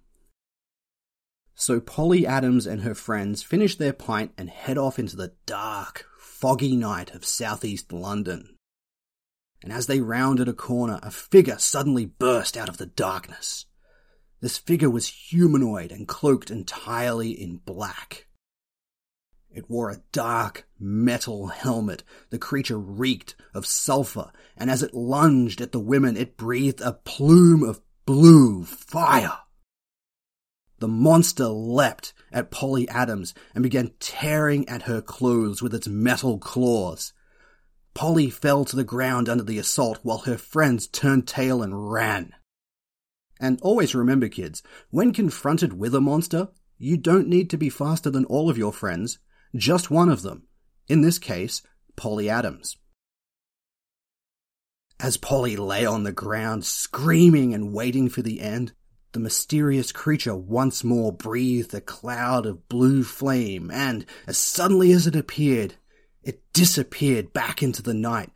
So 1.54 1.80
Polly 1.80 2.26
Adams 2.26 2.66
and 2.66 2.82
her 2.82 2.96
friends 2.96 3.44
finish 3.44 3.76
their 3.76 3.94
pint 3.94 4.32
and 4.38 4.50
head 4.50 4.78
off 4.78 4.98
into 4.98 5.16
the 5.16 5.34
dark, 5.46 6.06
foggy 6.18 6.76
night 6.76 7.14
of 7.14 7.26
southeast 7.26 7.92
London 7.92 8.56
and 9.62 9.74
as 9.74 9.88
they 9.88 10.00
rounded 10.00 10.48
a 10.48 10.54
corner, 10.54 11.00
a 11.04 11.12
figure 11.12 11.58
suddenly 11.58 12.06
burst 12.06 12.56
out 12.56 12.70
of 12.70 12.78
the 12.78 12.86
darkness. 12.86 13.66
This 14.42 14.58
figure 14.58 14.90
was 14.90 15.08
humanoid 15.08 15.92
and 15.92 16.08
cloaked 16.08 16.50
entirely 16.50 17.32
in 17.32 17.58
black. 17.58 18.28
It 19.52 19.70
wore 19.70 19.90
a 19.90 20.02
dark 20.12 20.68
metal 20.80 21.48
helmet. 21.48 22.04
The 22.30 22.38
creature 22.38 22.78
reeked 22.78 23.36
of 23.54 23.66
sulfur, 23.66 24.32
and 24.56 24.70
as 24.70 24.84
it 24.84 24.94
lunged 24.94 25.60
at 25.60 25.72
the 25.72 25.80
women, 25.80 26.16
it 26.16 26.38
breathed 26.38 26.82
a 26.82 26.94
plume 26.94 27.64
of 27.64 27.82
blue 28.06 28.64
fire. 28.64 29.40
The 30.80 30.88
monster 30.88 31.48
leapt 31.48 32.14
at 32.32 32.52
Polly 32.52 32.88
Adams 32.90 33.34
and 33.54 33.64
began 33.64 33.92
tearing 34.00 34.68
at 34.70 34.84
her 34.84 35.02
clothes 35.02 35.62
with 35.62 35.74
its 35.74 35.88
metal 35.88 36.38
claws. 36.38 37.12
Polly 37.94 38.30
fell 38.30 38.64
to 38.66 38.76
the 38.76 38.84
ground 38.84 39.28
under 39.28 39.44
the 39.44 39.58
assault 39.58 40.00
while 40.04 40.20
her 40.20 40.38
friends 40.38 40.88
turned 40.88 41.28
tail 41.28 41.62
and 41.62 41.92
ran. 41.92 42.34
And 43.40 43.60
always 43.62 43.96
remember, 43.96 44.30
kids, 44.30 44.62
when 44.90 45.12
confronted 45.12 45.74
with 45.74 45.96
a 45.96 46.02
monster, 46.02 46.50
you 46.78 46.98
don't 46.98 47.28
need 47.28 47.50
to 47.50 47.58
be 47.58 47.70
faster 47.70 48.10
than 48.10 48.26
all 48.26 48.50
of 48.50 48.58
your 48.58 48.72
friends, 48.72 49.20
just 49.56 49.92
one 49.92 50.10
of 50.10 50.22
them. 50.22 50.48
In 50.88 51.02
this 51.02 51.20
case, 51.20 51.62
Polly 51.96 52.30
Adams. 52.30 52.78
As 55.00 55.18
Polly 55.18 55.56
lay 55.56 55.86
on 55.86 56.04
the 56.04 56.12
ground, 56.12 56.66
screaming 56.66 57.54
and 57.54 57.74
waiting 57.74 58.10
for 58.10 58.22
the 58.22 58.42
end, 58.42 58.74
the 59.12 59.20
mysterious 59.20 59.92
creature 59.92 60.36
once 60.36 60.84
more 60.84 61.12
breathed 61.12 61.74
a 61.74 61.82
cloud 61.82 62.46
of 62.46 62.68
blue 62.70 63.04
flame, 63.04 63.72
and, 63.72 64.06
as 64.28 64.38
suddenly 64.38 64.92
as 64.92 65.08
it 65.08 65.16
appeared, 65.16 65.76
it 66.22 66.42
disappeared 66.54 67.34
back 67.34 67.64
into 67.64 67.82
the 67.82 67.94
night, 67.94 68.30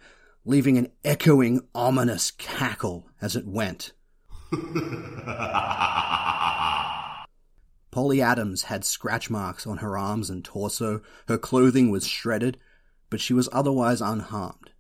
leaving 0.46 0.78
an 0.78 0.92
echoing, 1.04 1.62
ominous 1.76 2.32
cackle 2.32 3.08
as 3.22 3.36
it 3.36 3.46
went. 3.46 3.92
Polly 7.94 8.24
Adams 8.24 8.64
had 8.64 8.84
scratch 8.84 9.30
marks 9.30 9.68
on 9.68 9.78
her 9.78 9.96
arms 9.96 10.32
and 10.32 10.44
torso, 10.44 11.02
her 11.28 11.38
clothing 11.38 11.92
was 11.92 12.08
shredded, 12.08 12.58
but 13.12 13.22
she 13.22 13.36
was 13.36 13.48
otherwise 13.52 14.02
unharmed. 14.02 14.72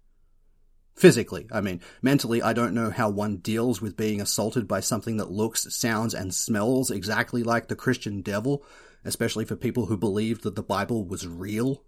Physically, 0.96 1.48
I 1.52 1.62
mean. 1.62 1.80
Mentally, 2.02 2.42
I 2.42 2.54
don't 2.54 2.74
know 2.74 2.90
how 2.90 3.12
one 3.12 3.38
deals 3.38 3.80
with 3.80 3.96
being 3.96 4.20
assaulted 4.20 4.68
by 4.68 4.80
something 4.80 5.18
that 5.18 5.30
looks, 5.30 5.72
sounds, 5.76 6.16
and 6.16 6.34
smells 6.34 6.90
exactly 6.90 7.44
like 7.44 7.68
the 7.68 7.76
Christian 7.76 8.24
devil, 8.24 8.66
especially 9.06 9.46
for 9.46 9.56
people 9.56 9.86
who 9.86 9.96
believed 9.96 10.42
that 10.42 10.56
the 10.56 10.64
Bible 10.64 11.06
was 11.06 11.28
real. 11.28 11.84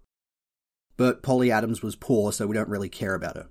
But 0.96 1.24
Polly 1.24 1.50
Adams 1.50 1.82
was 1.82 1.96
poor, 1.96 2.30
so 2.30 2.46
we 2.46 2.54
don't 2.54 2.68
really 2.68 2.88
care 2.88 3.14
about 3.14 3.36
her. 3.36 3.48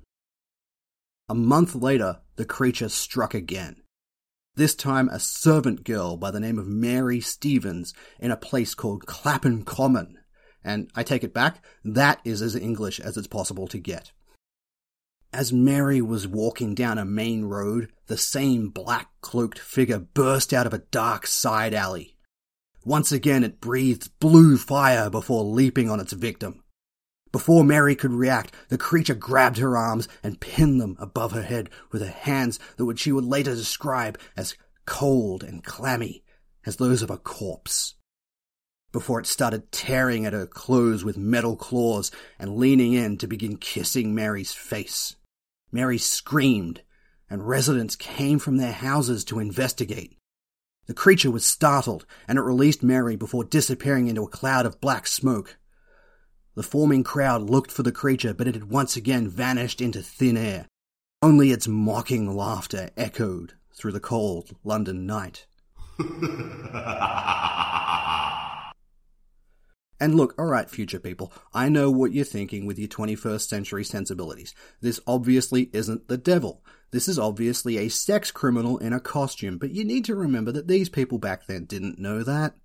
A 1.27 1.35
month 1.35 1.75
later, 1.75 2.21
the 2.37 2.45
creature 2.45 2.87
struck 2.87 3.33
again. 3.33 3.81
This 4.57 4.73
time, 4.73 5.09
a 5.09 5.19
servant 5.19 5.83
girl 5.83 6.15
by 6.15 6.31
the 6.31 6.39
name 6.39 6.57
of 6.57 6.65
Mary 6.65 7.19
Stevens 7.19 7.93
in 8.19 8.31
a 8.31 8.37
place 8.37 8.73
called 8.73 9.05
Clapham 9.05 9.63
Common. 9.63 10.17
And 10.63 10.89
I 10.95 11.03
take 11.03 11.25
it 11.25 11.33
back, 11.33 11.63
that 11.83 12.21
is 12.23 12.41
as 12.41 12.55
English 12.55 13.01
as 13.01 13.17
it's 13.17 13.27
possible 13.27 13.67
to 13.67 13.77
get. 13.77 14.13
As 15.33 15.51
Mary 15.51 16.01
was 16.01 16.25
walking 16.25 16.73
down 16.73 16.97
a 16.97 17.03
main 17.03 17.43
road, 17.43 17.91
the 18.07 18.17
same 18.17 18.69
black 18.69 19.09
cloaked 19.19 19.59
figure 19.59 19.99
burst 19.99 20.53
out 20.53 20.65
of 20.65 20.73
a 20.73 20.83
dark 20.89 21.27
side 21.27 21.73
alley. 21.73 22.15
Once 22.85 23.11
again, 23.11 23.43
it 23.43 23.59
breathed 23.59 24.17
blue 24.19 24.57
fire 24.57 25.09
before 25.09 25.43
leaping 25.43 25.89
on 25.89 25.99
its 25.99 26.13
victim. 26.13 26.63
Before 27.35 27.65
Mary 27.65 27.97
could 27.97 28.13
react, 28.13 28.53
the 28.69 28.77
creature 28.77 29.13
grabbed 29.13 29.57
her 29.57 29.75
arms 29.75 30.07
and 30.23 30.39
pinned 30.39 30.79
them 30.79 30.95
above 30.99 31.33
her 31.33 31.41
head 31.41 31.69
with 31.91 32.01
her 32.01 32.07
hands 32.07 32.61
that 32.77 32.97
she 32.97 33.11
would 33.11 33.25
later 33.25 33.53
describe 33.53 34.17
as 34.37 34.55
cold 34.85 35.43
and 35.43 35.61
clammy, 35.61 36.23
as 36.65 36.77
those 36.77 37.01
of 37.01 37.09
a 37.09 37.17
corpse. 37.17 37.95
Before 38.93 39.19
it 39.19 39.27
started 39.27 39.69
tearing 39.73 40.25
at 40.25 40.31
her 40.31 40.47
clothes 40.47 41.03
with 41.03 41.17
metal 41.17 41.57
claws 41.57 42.09
and 42.39 42.55
leaning 42.55 42.93
in 42.93 43.17
to 43.17 43.27
begin 43.27 43.57
kissing 43.57 44.15
Mary's 44.15 44.53
face. 44.53 45.17
Mary 45.73 45.97
screamed, 45.97 46.83
and 47.29 47.45
residents 47.45 47.97
came 47.97 48.39
from 48.39 48.55
their 48.55 48.71
houses 48.71 49.25
to 49.25 49.39
investigate. 49.39 50.17
The 50.85 50.93
creature 50.93 51.31
was 51.31 51.45
startled, 51.45 52.05
and 52.29 52.37
it 52.37 52.43
released 52.43 52.81
Mary 52.81 53.17
before 53.17 53.43
disappearing 53.43 54.07
into 54.07 54.23
a 54.23 54.29
cloud 54.29 54.65
of 54.65 54.79
black 54.79 55.05
smoke. 55.05 55.57
The 56.55 56.63
forming 56.63 57.03
crowd 57.03 57.49
looked 57.49 57.69
for 57.69 57.83
the 57.83 57.91
creature, 57.91 58.33
but 58.33 58.47
it 58.47 58.55
had 58.55 58.71
once 58.71 58.95
again 58.95 59.27
vanished 59.27 59.81
into 59.81 60.01
thin 60.01 60.37
air. 60.37 60.67
Only 61.21 61.51
its 61.51 61.67
mocking 61.67 62.33
laughter 62.33 62.91
echoed 62.95 63.53
through 63.73 63.91
the 63.91 63.99
cold 63.99 64.55
London 64.63 65.05
night. 65.05 65.47
and 69.99 70.15
look, 70.15 70.33
alright, 70.39 70.69
future 70.69 70.99
people, 70.99 71.33
I 71.53 71.67
know 71.67 71.91
what 71.91 72.13
you're 72.13 72.23
thinking 72.23 72.65
with 72.65 72.79
your 72.79 72.87
21st 72.87 73.47
century 73.49 73.83
sensibilities. 73.83 74.55
This 74.79 75.01
obviously 75.05 75.69
isn't 75.73 76.07
the 76.07 76.17
devil. 76.17 76.63
This 76.91 77.09
is 77.09 77.19
obviously 77.19 77.77
a 77.77 77.89
sex 77.89 78.31
criminal 78.31 78.77
in 78.77 78.93
a 78.93 79.01
costume, 79.01 79.57
but 79.57 79.71
you 79.71 79.83
need 79.83 80.05
to 80.05 80.15
remember 80.15 80.53
that 80.53 80.69
these 80.69 80.87
people 80.87 81.17
back 81.17 81.47
then 81.47 81.65
didn't 81.65 81.99
know 81.99 82.23
that. 82.23 82.55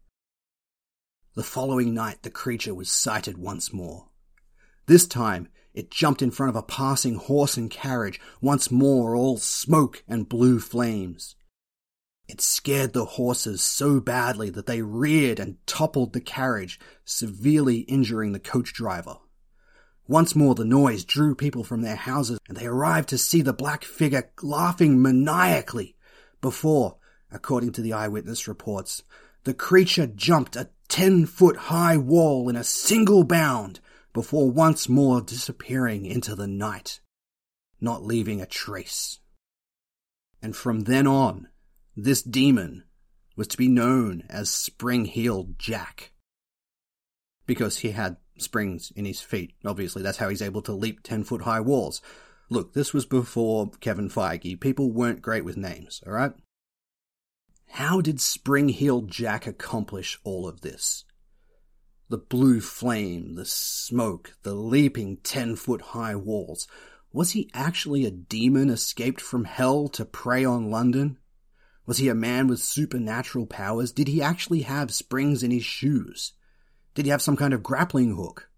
The 1.40 1.44
following 1.44 1.94
night, 1.94 2.22
the 2.22 2.28
creature 2.28 2.74
was 2.74 2.90
sighted 2.90 3.38
once 3.38 3.72
more. 3.72 4.08
This 4.84 5.06
time, 5.06 5.48
it 5.72 5.90
jumped 5.90 6.20
in 6.20 6.30
front 6.30 6.50
of 6.50 6.56
a 6.56 6.62
passing 6.62 7.14
horse 7.14 7.56
and 7.56 7.70
carriage, 7.70 8.20
once 8.42 8.70
more 8.70 9.16
all 9.16 9.38
smoke 9.38 10.04
and 10.06 10.28
blue 10.28 10.60
flames. 10.60 11.36
It 12.28 12.42
scared 12.42 12.92
the 12.92 13.06
horses 13.06 13.62
so 13.62 14.00
badly 14.00 14.50
that 14.50 14.66
they 14.66 14.82
reared 14.82 15.40
and 15.40 15.56
toppled 15.66 16.12
the 16.12 16.20
carriage, 16.20 16.78
severely 17.06 17.78
injuring 17.88 18.32
the 18.32 18.38
coach 18.38 18.74
driver. 18.74 19.16
Once 20.06 20.36
more 20.36 20.54
the 20.54 20.66
noise 20.66 21.06
drew 21.06 21.34
people 21.34 21.64
from 21.64 21.80
their 21.80 21.96
houses, 21.96 22.38
and 22.48 22.58
they 22.58 22.66
arrived 22.66 23.08
to 23.08 23.16
see 23.16 23.40
the 23.40 23.54
black 23.54 23.82
figure 23.82 24.30
laughing 24.42 25.00
maniacally 25.00 25.96
before, 26.42 26.98
according 27.32 27.72
to 27.72 27.80
the 27.80 27.94
eyewitness 27.94 28.46
reports, 28.46 29.02
the 29.44 29.54
creature 29.54 30.06
jumped 30.06 30.54
a 30.54 30.68
10 30.90 31.26
foot 31.26 31.56
high 31.56 31.96
wall 31.96 32.48
in 32.48 32.56
a 32.56 32.64
single 32.64 33.22
bound 33.24 33.80
before 34.12 34.50
once 34.50 34.88
more 34.88 35.20
disappearing 35.20 36.04
into 36.04 36.34
the 36.34 36.48
night, 36.48 37.00
not 37.80 38.04
leaving 38.04 38.40
a 38.40 38.46
trace. 38.46 39.20
And 40.42 40.54
from 40.56 40.80
then 40.80 41.06
on, 41.06 41.48
this 41.96 42.22
demon 42.22 42.84
was 43.36 43.46
to 43.48 43.56
be 43.56 43.68
known 43.68 44.24
as 44.28 44.50
Spring 44.50 45.04
Heeled 45.04 45.58
Jack. 45.58 46.12
Because 47.46 47.78
he 47.78 47.92
had 47.92 48.16
springs 48.36 48.92
in 48.96 49.04
his 49.04 49.20
feet. 49.20 49.54
Obviously, 49.64 50.02
that's 50.02 50.18
how 50.18 50.28
he's 50.28 50.42
able 50.42 50.62
to 50.62 50.72
leap 50.72 51.02
10 51.02 51.24
foot 51.24 51.42
high 51.42 51.60
walls. 51.60 52.00
Look, 52.48 52.72
this 52.72 52.92
was 52.92 53.06
before 53.06 53.70
Kevin 53.80 54.08
Feige. 54.08 54.60
People 54.60 54.90
weren't 54.90 55.22
great 55.22 55.44
with 55.44 55.56
names, 55.56 56.02
alright? 56.04 56.32
How 57.70 58.00
did 58.00 58.20
Spring 58.20 58.68
Heeled 58.68 59.10
Jack 59.10 59.46
accomplish 59.46 60.18
all 60.24 60.46
of 60.46 60.60
this? 60.60 61.04
The 62.08 62.18
blue 62.18 62.60
flame, 62.60 63.36
the 63.36 63.46
smoke, 63.46 64.32
the 64.42 64.54
leaping 64.54 65.18
ten 65.18 65.54
foot 65.54 65.80
high 65.80 66.16
walls. 66.16 66.66
Was 67.12 67.30
he 67.30 67.50
actually 67.54 68.04
a 68.04 68.10
demon 68.10 68.70
escaped 68.70 69.20
from 69.20 69.44
hell 69.44 69.88
to 69.90 70.04
prey 70.04 70.44
on 70.44 70.70
London? 70.70 71.18
Was 71.86 71.98
he 71.98 72.08
a 72.08 72.14
man 72.14 72.48
with 72.48 72.60
supernatural 72.60 73.46
powers? 73.46 73.92
Did 73.92 74.08
he 74.08 74.20
actually 74.20 74.62
have 74.62 74.92
springs 74.92 75.42
in 75.42 75.50
his 75.50 75.64
shoes? 75.64 76.32
Did 76.94 77.04
he 77.04 77.10
have 77.10 77.22
some 77.22 77.36
kind 77.36 77.54
of 77.54 77.62
grappling 77.62 78.16
hook? 78.16 78.50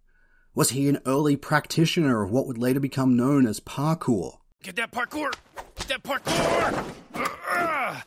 Was 0.55 0.71
he 0.71 0.89
an 0.89 1.01
early 1.07 1.37
practitioner 1.37 2.23
of 2.23 2.31
what 2.31 2.47
would 2.47 2.59
later 2.59 2.81
become 2.81 3.17
known 3.17 3.47
as 3.47 3.61
parkour? 3.61 4.39
Get 4.63 4.77
that 4.77 4.91
parkour! 4.91 5.33
Get 5.77 5.89
that 5.89 6.03
parkour! 6.03 6.85
Uh, 7.15 8.01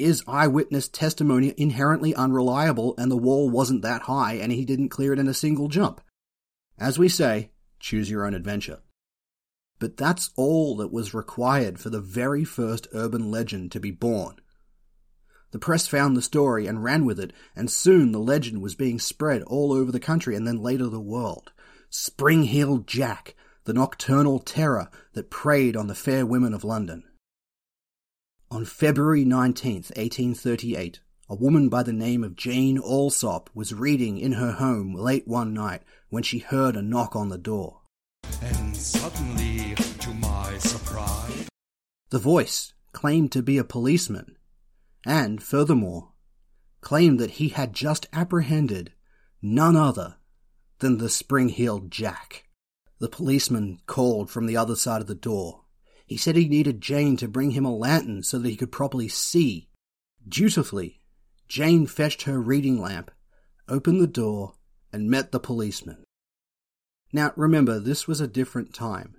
Is 0.00 0.24
eyewitness 0.26 0.88
testimony 0.88 1.52
inherently 1.58 2.14
unreliable 2.14 2.94
and 2.96 3.10
the 3.10 3.18
wall 3.18 3.50
wasn't 3.50 3.82
that 3.82 4.02
high 4.02 4.32
and 4.34 4.50
he 4.50 4.64
didn't 4.64 4.88
clear 4.88 5.12
it 5.12 5.18
in 5.18 5.28
a 5.28 5.34
single 5.34 5.68
jump? 5.68 6.00
As 6.78 6.98
we 6.98 7.06
say, 7.06 7.50
choose 7.80 8.10
your 8.10 8.24
own 8.24 8.32
adventure. 8.32 8.78
But 9.78 9.98
that's 9.98 10.30
all 10.36 10.74
that 10.78 10.90
was 10.90 11.12
required 11.12 11.78
for 11.78 11.90
the 11.90 12.00
very 12.00 12.44
first 12.44 12.88
urban 12.94 13.30
legend 13.30 13.72
to 13.72 13.80
be 13.80 13.90
born. 13.90 14.36
The 15.50 15.58
press 15.58 15.86
found 15.86 16.16
the 16.16 16.22
story 16.22 16.66
and 16.66 16.82
ran 16.82 17.04
with 17.04 17.20
it, 17.20 17.34
and 17.54 17.70
soon 17.70 18.12
the 18.12 18.18
legend 18.18 18.62
was 18.62 18.74
being 18.74 18.98
spread 18.98 19.42
all 19.42 19.70
over 19.70 19.92
the 19.92 20.00
country 20.00 20.34
and 20.34 20.46
then 20.46 20.62
later 20.62 20.86
the 20.86 20.98
world. 20.98 21.52
Spring 21.90 22.44
Heel 22.44 22.78
Jack, 22.78 23.34
the 23.64 23.74
nocturnal 23.74 24.38
terror 24.38 24.88
that 25.12 25.28
preyed 25.28 25.76
on 25.76 25.88
the 25.88 25.94
fair 25.94 26.24
women 26.24 26.54
of 26.54 26.64
London. 26.64 27.04
On 28.52 28.64
February 28.64 29.24
19th, 29.24 29.94
1838, 29.96 30.98
a 31.28 31.36
woman 31.36 31.68
by 31.68 31.84
the 31.84 31.92
name 31.92 32.24
of 32.24 32.34
Jane 32.34 32.78
Alsop 32.78 33.48
was 33.54 33.72
reading 33.72 34.18
in 34.18 34.32
her 34.32 34.50
home 34.50 34.92
late 34.92 35.28
one 35.28 35.54
night 35.54 35.84
when 36.08 36.24
she 36.24 36.40
heard 36.40 36.74
a 36.74 36.82
knock 36.82 37.14
on 37.14 37.28
the 37.28 37.38
door. 37.38 37.82
And 38.42 38.76
suddenly, 38.76 39.76
to 39.76 40.14
my 40.14 40.58
surprise, 40.58 41.48
The 42.08 42.18
voice 42.18 42.72
claimed 42.92 43.30
to 43.32 43.42
be 43.42 43.56
a 43.56 43.62
policeman, 43.62 44.36
and 45.06 45.40
furthermore, 45.40 46.10
claimed 46.80 47.20
that 47.20 47.32
he 47.32 47.50
had 47.50 47.72
just 47.72 48.08
apprehended 48.12 48.92
none 49.40 49.76
other 49.76 50.16
than 50.80 50.98
the 50.98 51.08
spring 51.08 51.50
heeled 51.50 51.92
Jack. 51.92 52.48
The 52.98 53.08
policeman 53.08 53.78
called 53.86 54.28
from 54.28 54.46
the 54.46 54.56
other 54.56 54.74
side 54.74 55.00
of 55.00 55.06
the 55.06 55.14
door. 55.14 55.59
He 56.10 56.16
said 56.16 56.34
he 56.34 56.48
needed 56.48 56.80
Jane 56.80 57.16
to 57.18 57.28
bring 57.28 57.52
him 57.52 57.64
a 57.64 57.72
lantern 57.72 58.24
so 58.24 58.40
that 58.40 58.48
he 58.48 58.56
could 58.56 58.72
properly 58.72 59.06
see. 59.06 59.68
Dutifully, 60.26 61.02
Jane 61.46 61.86
fetched 61.86 62.22
her 62.22 62.40
reading 62.40 62.80
lamp, 62.80 63.12
opened 63.68 64.00
the 64.00 64.08
door, 64.08 64.54
and 64.92 65.08
met 65.08 65.30
the 65.30 65.38
policeman. 65.38 66.02
Now 67.12 67.32
remember, 67.36 67.78
this 67.78 68.08
was 68.08 68.20
a 68.20 68.26
different 68.26 68.74
time. 68.74 69.18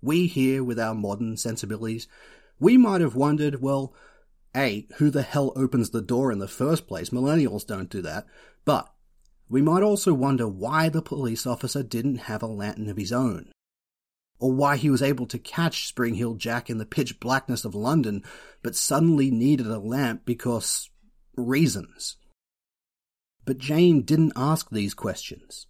We 0.00 0.28
here, 0.28 0.62
with 0.62 0.78
our 0.78 0.94
modern 0.94 1.36
sensibilities, 1.38 2.06
we 2.60 2.78
might 2.78 3.00
have 3.00 3.16
wondered, 3.16 3.60
well, 3.60 3.92
A, 4.54 4.86
who 4.98 5.10
the 5.10 5.22
hell 5.22 5.52
opens 5.56 5.90
the 5.90 6.00
door 6.00 6.30
in 6.30 6.38
the 6.38 6.46
first 6.46 6.86
place? 6.86 7.10
Millennials 7.10 7.66
don't 7.66 7.90
do 7.90 8.00
that. 8.02 8.26
But 8.64 8.94
we 9.48 9.60
might 9.60 9.82
also 9.82 10.14
wonder 10.14 10.46
why 10.46 10.88
the 10.88 11.02
police 11.02 11.48
officer 11.48 11.82
didn't 11.82 12.28
have 12.28 12.44
a 12.44 12.46
lantern 12.46 12.88
of 12.88 12.96
his 12.96 13.10
own. 13.10 13.51
Or 14.42 14.50
why 14.50 14.76
he 14.76 14.90
was 14.90 15.02
able 15.02 15.26
to 15.26 15.38
catch 15.38 15.86
Spring 15.86 16.14
Heel 16.16 16.34
Jack 16.34 16.68
in 16.68 16.78
the 16.78 16.84
pitch 16.84 17.20
blackness 17.20 17.64
of 17.64 17.76
London, 17.76 18.24
but 18.60 18.74
suddenly 18.74 19.30
needed 19.30 19.68
a 19.68 19.78
lamp 19.78 20.22
because 20.24 20.90
reasons. 21.36 22.16
But 23.44 23.58
Jane 23.58 24.02
didn't 24.02 24.32
ask 24.34 24.68
these 24.68 24.94
questions. 24.94 25.68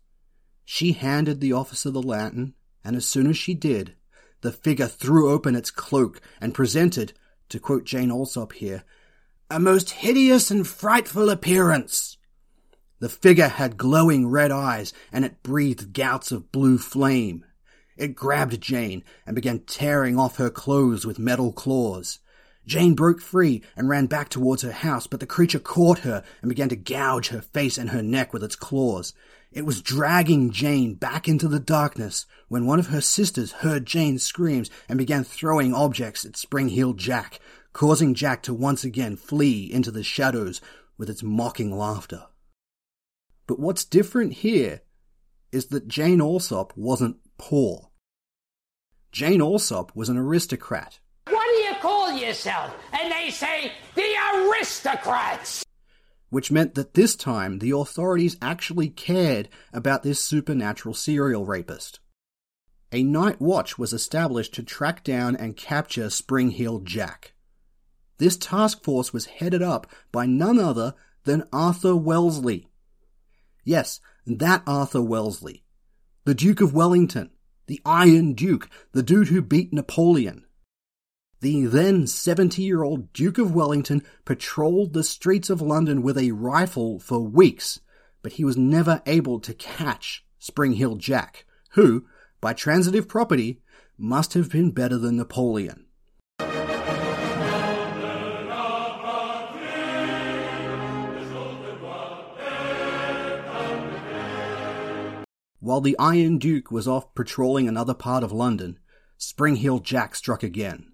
She 0.65 0.93
handed 0.93 1.43
the 1.43 1.53
officer 1.53 1.91
the 1.91 2.01
lantern, 2.01 2.55
and 2.83 2.97
as 2.97 3.05
soon 3.05 3.27
as 3.27 3.37
she 3.37 3.53
did, 3.53 3.95
the 4.41 4.53
figure 4.53 4.89
threw 4.89 5.31
open 5.31 5.55
its 5.55 5.71
cloak 5.71 6.23
and 6.41 6.55
presented, 6.55 7.13
to 7.51 7.61
quote 7.61 7.85
Jane 7.85 8.11
Alsop 8.11 8.53
here, 8.53 8.85
a 9.51 9.61
most 9.61 9.91
hideous 9.91 10.51
and 10.51 10.67
frightful 10.67 11.29
appearance. 11.29 12.17
The 13.01 13.11
figure 13.11 13.49
had 13.49 13.77
glowing 13.77 14.29
red 14.29 14.51
eyes, 14.51 14.95
and 15.13 15.27
it 15.27 15.43
breathed 15.43 15.93
gouts 15.93 16.33
of 16.33 16.51
blue 16.51 16.79
flame. 16.79 17.45
It 17.97 18.15
grabbed 18.15 18.61
Jane 18.61 19.05
and 19.27 19.35
began 19.35 19.61
tearing 19.61 20.19
off 20.19 20.37
her 20.37 20.51
clothes 20.51 21.07
with 21.07 21.19
metal 21.19 21.53
claws. 21.53 22.19
Jane 22.67 22.95
broke 22.95 23.21
free 23.21 23.63
and 23.77 23.89
ran 23.89 24.07
back 24.07 24.29
towards 24.29 24.63
her 24.63 24.73
house, 24.73 25.07
but 25.07 25.21
the 25.21 25.27
creature 25.27 25.59
caught 25.59 26.01
her 26.01 26.23
and 26.41 26.49
began 26.49 26.69
to 26.69 26.77
gouge 26.77 27.29
her 27.29 27.41
face 27.41 27.77
and 27.77 27.91
her 27.91 28.03
neck 28.03 28.33
with 28.33 28.45
its 28.45 28.57
claws. 28.57 29.13
It 29.51 29.67
was 29.67 29.83
dragging 29.83 30.51
Jane 30.51 30.95
back 30.95 31.29
into 31.29 31.49
the 31.49 31.61
darkness 31.61 32.25
when 32.49 32.65
one 32.65 32.79
of 32.79 32.87
her 32.87 33.01
sisters 33.01 33.53
heard 33.53 33.85
Jane's 33.85 34.23
screams 34.23 34.71
and 34.89 34.97
began 34.97 35.25
throwing 35.25 35.75
objects 35.75 36.25
at 36.25 36.37
Spring 36.37 36.69
Heel 36.69 36.95
Jack, 36.95 37.41
causing 37.73 38.15
Jack 38.15 38.43
to 38.45 38.55
once 38.55 38.85
again 38.85 39.17
flee 39.17 39.71
into 39.71 39.91
the 39.91 40.03
shadows 40.03 40.61
with 40.97 41.11
its 41.11 41.23
mocking 41.23 41.77
laughter. 41.77 42.27
But 43.47 43.59
what's 43.59 43.85
different 43.85 44.35
here 44.35 44.83
is 45.51 45.67
that 45.67 45.89
Jane 45.89 46.21
Alsop 46.21 46.73
wasn't 46.77 47.17
poor. 47.43 47.91
Jane 49.11 49.43
Alsop 49.43 49.95
was 49.97 50.09
an 50.09 50.17
aristocrat. 50.17 51.01
What 51.29 51.45
do 51.45 51.59
you 51.63 51.75
call 51.81 52.13
yourself? 52.13 52.73
And 52.93 53.11
they 53.11 53.31
say, 53.31 53.73
the 53.97 54.15
aristocrats! 54.35 55.65
which 56.31 56.53
meant 56.53 56.75
that 56.77 56.95
this 56.95 57.15
time 57.15 57.59
the 57.59 57.73
authorities 57.73 58.39
actually 58.41 58.89
cared 58.89 59.51
about 59.73 60.03
this 60.03 60.19
supernatural 60.19 60.95
serial 60.95 61.45
rapist. 61.45 62.01
A 62.91 63.03
night 63.03 63.39
watch 63.39 63.77
was 63.77 63.93
established 63.93 64.55
to 64.55 64.63
track 64.63 65.05
down 65.05 65.37
and 65.37 65.57
capture 65.57 66.09
Spring 66.09 66.51
Heel 66.51 66.79
Jack. 66.79 67.35
This 68.17 68.39
task 68.39 68.83
force 68.83 69.13
was 69.13 69.27
headed 69.27 69.63
up 69.63 69.87
by 70.11 70.25
none 70.25 70.59
other 70.59 70.95
than 71.25 71.49
Arthur 71.53 71.97
Wellesley. 71.97 72.69
Yes, 73.65 74.01
that 74.27 74.63
Arthur 74.67 75.03
Wellesley. 75.03 75.65
The 76.25 76.35
Duke 76.35 76.61
of 76.61 76.73
Wellington. 76.73 77.31
The 77.67 77.81
Iron 77.85 78.35
Duke. 78.35 78.69
The 78.93 79.03
dude 79.03 79.27
who 79.27 79.43
beat 79.43 79.73
Napoleon. 79.73 80.45
The 81.41 81.67
then 81.67 82.07
70 82.07 82.63
year 82.63 82.85
old 82.85 83.13
Duke 83.13 83.39
of 83.39 83.53
Wellington 83.53 84.05
patrolled 84.25 84.93
the 84.93 85.03
streets 85.03 85.51
of 85.51 85.61
London 85.61 86.01
with 86.01 86.17
a 86.17 86.31
rifle 86.31 87.01
for 87.01 87.21
weeks, 87.21 87.81
but 88.23 88.35
he 88.35 88.45
was 88.45 88.57
never 88.57 89.03
able 89.05 89.41
to 89.41 89.53
catch 89.53 90.25
Spring 90.39 90.75
Heel 90.75 90.95
Jack, 90.95 91.45
who, 91.71 92.07
by 92.41 92.53
transitive 92.53 93.09
property, 93.09 93.61
must 93.99 94.35
have 94.35 94.49
been 94.49 94.71
better 94.71 94.99
than 94.99 95.17
Napoleon. 95.17 95.87
While 105.63 105.81
the 105.81 105.97
Iron 105.97 106.39
Duke 106.39 106.73
was 106.73 106.89
off 106.89 107.15
patrolling 107.15 107.69
another 107.69 107.95
part 107.95 108.25
of 108.25 108.33
London, 108.33 108.81
Spring 109.17 109.55
Heel 109.55 109.79
Jack 109.79 110.17
struck 110.17 110.43
again. 110.43 110.91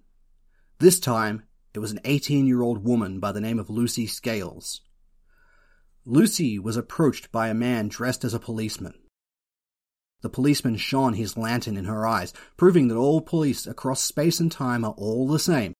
This 0.77 0.99
time, 0.99 1.41
it 1.73 1.79
was 1.79 1.91
an 1.91 1.99
18 2.05 2.45
year 2.45 2.61
old 2.61 2.85
woman 2.85 3.19
by 3.19 3.31
the 3.31 3.41
name 3.41 3.57
of 3.57 3.71
Lucy 3.71 4.05
Scales. 4.05 4.81
Lucy 6.05 6.59
was 6.59 6.77
approached 6.77 7.31
by 7.31 7.47
a 7.47 7.55
man 7.55 7.87
dressed 7.87 8.23
as 8.23 8.35
a 8.35 8.39
policeman. 8.39 8.93
The 10.21 10.29
policeman 10.29 10.77
shone 10.77 11.15
his 11.15 11.35
lantern 11.35 11.75
in 11.75 11.85
her 11.85 12.05
eyes, 12.05 12.31
proving 12.55 12.89
that 12.89 12.95
all 12.95 13.21
police 13.21 13.65
across 13.65 14.03
space 14.03 14.39
and 14.39 14.51
time 14.51 14.85
are 14.85 14.93
all 14.97 15.27
the 15.27 15.39
same. 15.39 15.73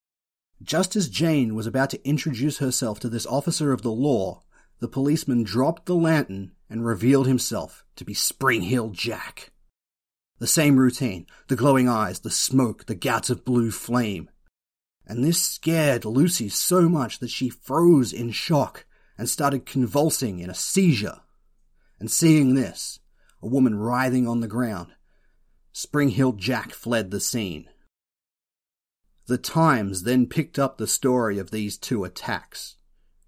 Just 0.64 0.96
as 0.96 1.10
Jane 1.10 1.54
was 1.54 1.68
about 1.68 1.92
to 1.92 2.04
introduce 2.10 2.58
herself 2.58 3.00
to 3.02 3.10
this 3.10 3.28
officer 3.28 3.72
of 3.72 3.84
the 3.84 3.92
law, 3.92 4.42
the 4.80 4.88
policeman 4.88 5.44
dropped 5.44 5.86
the 5.86 5.96
lantern 5.96 6.52
and 6.70 6.86
revealed 6.86 7.28
himself 7.28 7.84
to 7.96 8.06
be 8.06 8.14
Spring 8.14 8.62
Heel 8.62 8.90
Jack. 8.90 9.52
The 10.40 10.48
same 10.48 10.78
routine, 10.78 11.28
the 11.48 11.56
glowing 11.56 11.90
eyes, 11.90 12.22
the 12.22 12.32
smoke, 12.32 12.86
the 12.86 12.96
gouts 12.96 13.30
of 13.30 13.44
blue 13.44 13.72
flame. 13.72 14.30
And 15.06 15.24
this 15.24 15.42
scared 15.42 16.06
Lucy 16.06 16.48
so 16.48 16.88
much 16.88 17.20
that 17.20 17.30
she 17.30 17.50
froze 17.50 18.14
in 18.14 18.32
shock 18.32 18.86
and 19.18 19.28
started 19.28 19.66
convulsing 19.66 20.40
in 20.40 20.50
a 20.50 20.56
seizure. 20.56 21.20
And 22.00 22.10
seeing 22.10 22.54
this, 22.54 23.00
a 23.42 23.48
woman 23.48 23.76
writhing 23.76 24.28
on 24.28 24.40
the 24.40 24.48
ground, 24.48 24.94
Spring 25.74 26.10
Heel 26.10 26.32
Jack 26.32 26.72
fled 26.72 27.12
the 27.12 27.20
scene. 27.20 27.68
The 29.28 29.38
Times 29.38 30.04
then 30.04 30.26
picked 30.26 30.58
up 30.58 30.78
the 30.78 30.88
story 30.88 31.38
of 31.38 31.52
these 31.52 31.78
two 31.78 32.04
attacks. 32.06 32.78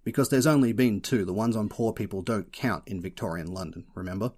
Because 0.04 0.28
there's 0.28 0.46
only 0.46 0.72
been 0.72 1.00
two, 1.00 1.24
the 1.24 1.32
ones 1.32 1.56
on 1.56 1.68
poor 1.68 1.92
people 1.92 2.22
don't 2.22 2.52
count 2.52 2.84
in 2.86 3.00
Victorian 3.00 3.52
London, 3.52 3.84
remember? 3.94 4.32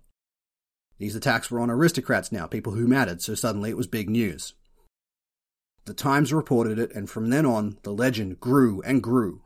These 0.99 1.17
attacks 1.17 1.51
were 1.51 1.61
on 1.61 1.71
aristocrats 1.71 2.31
now, 2.31 2.47
people 2.47 2.75
who 2.75 2.87
mattered, 2.87 3.23
so 3.23 3.35
suddenly 3.35 3.71
it 3.71 3.77
was 3.77 3.87
big 3.87 4.09
news. 4.09 4.55
The 5.87 5.95
Times 5.95 6.33
reported 6.33 6.79
it, 6.79 6.93
and 6.95 7.11
from 7.11 7.31
then 7.31 7.45
on, 7.45 7.79
the 7.83 7.93
legend 7.93 8.41
grew 8.41 8.81
and 8.83 9.03
grew. 9.03 9.43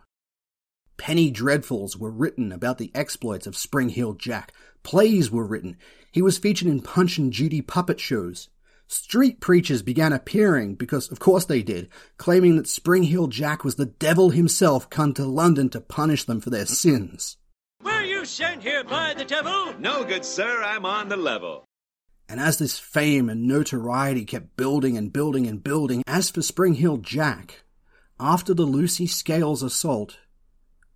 Penny 0.97 1.31
dreadfuls 1.31 1.97
were 1.97 2.11
written 2.11 2.53
about 2.53 2.79
the 2.79 2.91
exploits 2.95 3.47
of 3.47 3.57
Spring 3.57 3.89
Heel 3.89 4.15
Jack. 4.15 4.53
Plays 4.83 5.31
were 5.31 5.47
written. 5.47 5.77
He 6.13 6.21
was 6.21 6.39
featured 6.39 6.69
in 6.69 6.81
Punch 6.81 7.19
and 7.19 7.33
Judy 7.33 7.63
puppet 7.63 8.01
shows. 8.01 8.49
Street 8.89 9.39
preachers 9.39 9.83
began 9.83 10.15
appearing, 10.15 10.75
because 10.75 11.13
of 11.13 11.19
course 11.19 11.45
they 11.45 11.63
did, 11.63 11.91
claiming 12.17 12.57
that 12.57 12.67
Spring 12.67 13.03
Heel 13.03 13.27
Jack 13.27 13.63
was 13.63 13.77
the 13.77 13.85
devil 13.85 14.31
himself 14.31 14.89
come 14.89 15.13
to 15.15 15.27
London 15.27 15.69
to 15.71 15.81
punish 15.81 16.25
them 16.25 16.41
for 16.41 16.49
their 16.49 16.65
sins. 16.65 17.37
Were 17.85 18.03
you 18.03 18.25
sent 18.25 18.63
here 18.63 18.83
by 18.85 19.13
the 19.15 19.27
devil? 19.27 19.75
No, 19.79 20.05
good 20.05 20.25
sir, 20.25 20.63
I'm 20.63 20.87
on 20.87 21.11
the 21.11 21.19
level. 21.19 21.65
And 22.31 22.41
as 22.41 22.59
this 22.59 22.79
fame 22.79 23.29
and 23.29 23.47
notoriety 23.47 24.25
kept 24.25 24.57
building 24.57 24.97
and 24.97 25.13
building 25.13 25.47
and 25.47 25.63
building, 25.63 26.03
as 26.07 26.31
for 26.31 26.41
Spring 26.41 26.75
Heel 26.75 26.97
Jack, 26.97 27.65
after 28.19 28.55
the 28.55 28.65
Lucy 28.65 29.07
Scales 29.07 29.63
assault, 29.63 30.19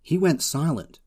he 0.01 0.17
went 0.17 0.41
silent. 0.41 0.99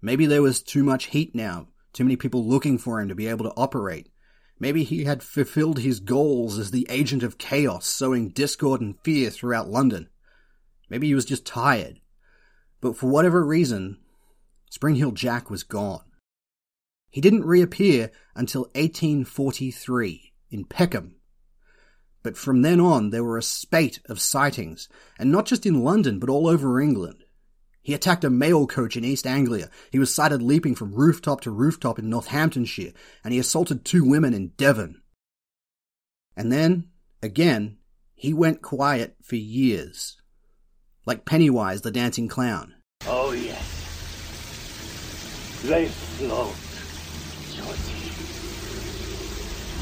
Maybe 0.00 0.24
there 0.24 0.42
was 0.42 0.62
too 0.62 0.82
much 0.82 1.06
heat 1.06 1.34
now, 1.34 1.68
too 1.92 2.04
many 2.04 2.16
people 2.16 2.46
looking 2.46 2.78
for 2.78 3.00
him 3.00 3.08
to 3.08 3.14
be 3.14 3.26
able 3.26 3.44
to 3.44 3.54
operate. 3.56 4.08
Maybe 4.60 4.84
he 4.84 5.04
had 5.04 5.22
fulfilled 5.22 5.78
his 5.78 6.00
goals 6.00 6.58
as 6.58 6.70
the 6.70 6.86
agent 6.90 7.22
of 7.22 7.38
chaos, 7.38 7.86
sowing 7.86 8.28
discord 8.28 8.82
and 8.82 9.00
fear 9.02 9.30
throughout 9.30 9.70
London. 9.70 10.10
Maybe 10.90 11.06
he 11.06 11.14
was 11.14 11.24
just 11.24 11.46
tired. 11.46 12.00
But 12.82 12.94
for 12.94 13.08
whatever 13.08 13.44
reason, 13.44 13.98
Spring 14.70 14.96
Heel 14.96 15.12
Jack 15.12 15.48
was 15.48 15.62
gone. 15.62 16.04
He 17.08 17.22
didn't 17.22 17.46
reappear 17.46 18.10
until 18.36 18.62
1843 18.74 20.32
in 20.50 20.64
Peckham. 20.66 21.16
But 22.22 22.36
from 22.36 22.60
then 22.60 22.80
on, 22.80 23.10
there 23.10 23.24
were 23.24 23.38
a 23.38 23.42
spate 23.42 24.00
of 24.10 24.20
sightings, 24.20 24.88
and 25.18 25.32
not 25.32 25.46
just 25.46 25.64
in 25.64 25.82
London, 25.82 26.18
but 26.18 26.28
all 26.28 26.46
over 26.46 26.80
England. 26.80 27.24
He 27.82 27.94
attacked 27.94 28.24
a 28.24 28.30
mail 28.30 28.66
coach 28.66 28.96
in 28.96 29.04
East 29.04 29.26
Anglia. 29.26 29.70
He 29.90 29.98
was 29.98 30.14
sighted 30.14 30.42
leaping 30.42 30.74
from 30.74 30.94
rooftop 30.94 31.40
to 31.42 31.50
rooftop 31.50 31.98
in 31.98 32.10
Northamptonshire, 32.10 32.92
and 33.24 33.32
he 33.32 33.38
assaulted 33.38 33.84
two 33.84 34.04
women 34.04 34.34
in 34.34 34.48
Devon. 34.56 35.00
And 36.36 36.52
then, 36.52 36.88
again, 37.22 37.78
he 38.14 38.34
went 38.34 38.62
quiet 38.62 39.16
for 39.22 39.36
years. 39.36 40.20
Like 41.06 41.24
Pennywise 41.24 41.80
the 41.80 41.90
dancing 41.90 42.28
clown. 42.28 42.74
Oh, 43.06 43.32
yes. 43.32 43.78
They 45.62 45.88
float, 45.88 46.54
Georgie. 47.54 48.10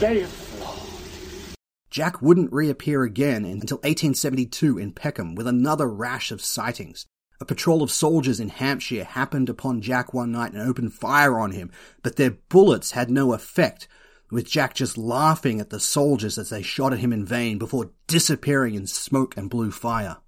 They 0.00 0.24
float. 0.24 1.54
Jack 1.90 2.22
wouldn't 2.22 2.52
reappear 2.52 3.02
again 3.02 3.44
until 3.44 3.78
1872 3.78 4.78
in 4.78 4.92
Peckham 4.92 5.34
with 5.34 5.48
another 5.48 5.88
rash 5.88 6.30
of 6.30 6.40
sightings. 6.40 7.06
A 7.40 7.44
patrol 7.44 7.82
of 7.82 7.90
soldiers 7.90 8.40
in 8.40 8.48
Hampshire 8.48 9.04
happened 9.04 9.48
upon 9.48 9.80
Jack 9.80 10.12
one 10.12 10.32
night 10.32 10.52
and 10.52 10.60
opened 10.60 10.94
fire 10.94 11.38
on 11.38 11.52
him, 11.52 11.70
but 12.02 12.16
their 12.16 12.32
bullets 12.32 12.92
had 12.92 13.10
no 13.10 13.32
effect, 13.32 13.86
with 14.30 14.48
Jack 14.48 14.74
just 14.74 14.98
laughing 14.98 15.60
at 15.60 15.70
the 15.70 15.78
soldiers 15.78 16.36
as 16.36 16.50
they 16.50 16.62
shot 16.62 16.92
at 16.92 16.98
him 16.98 17.12
in 17.12 17.24
vain 17.24 17.58
before 17.58 17.92
disappearing 18.08 18.74
in 18.74 18.86
smoke 18.86 19.36
and 19.36 19.48
blue 19.48 19.70
fire. 19.70 20.18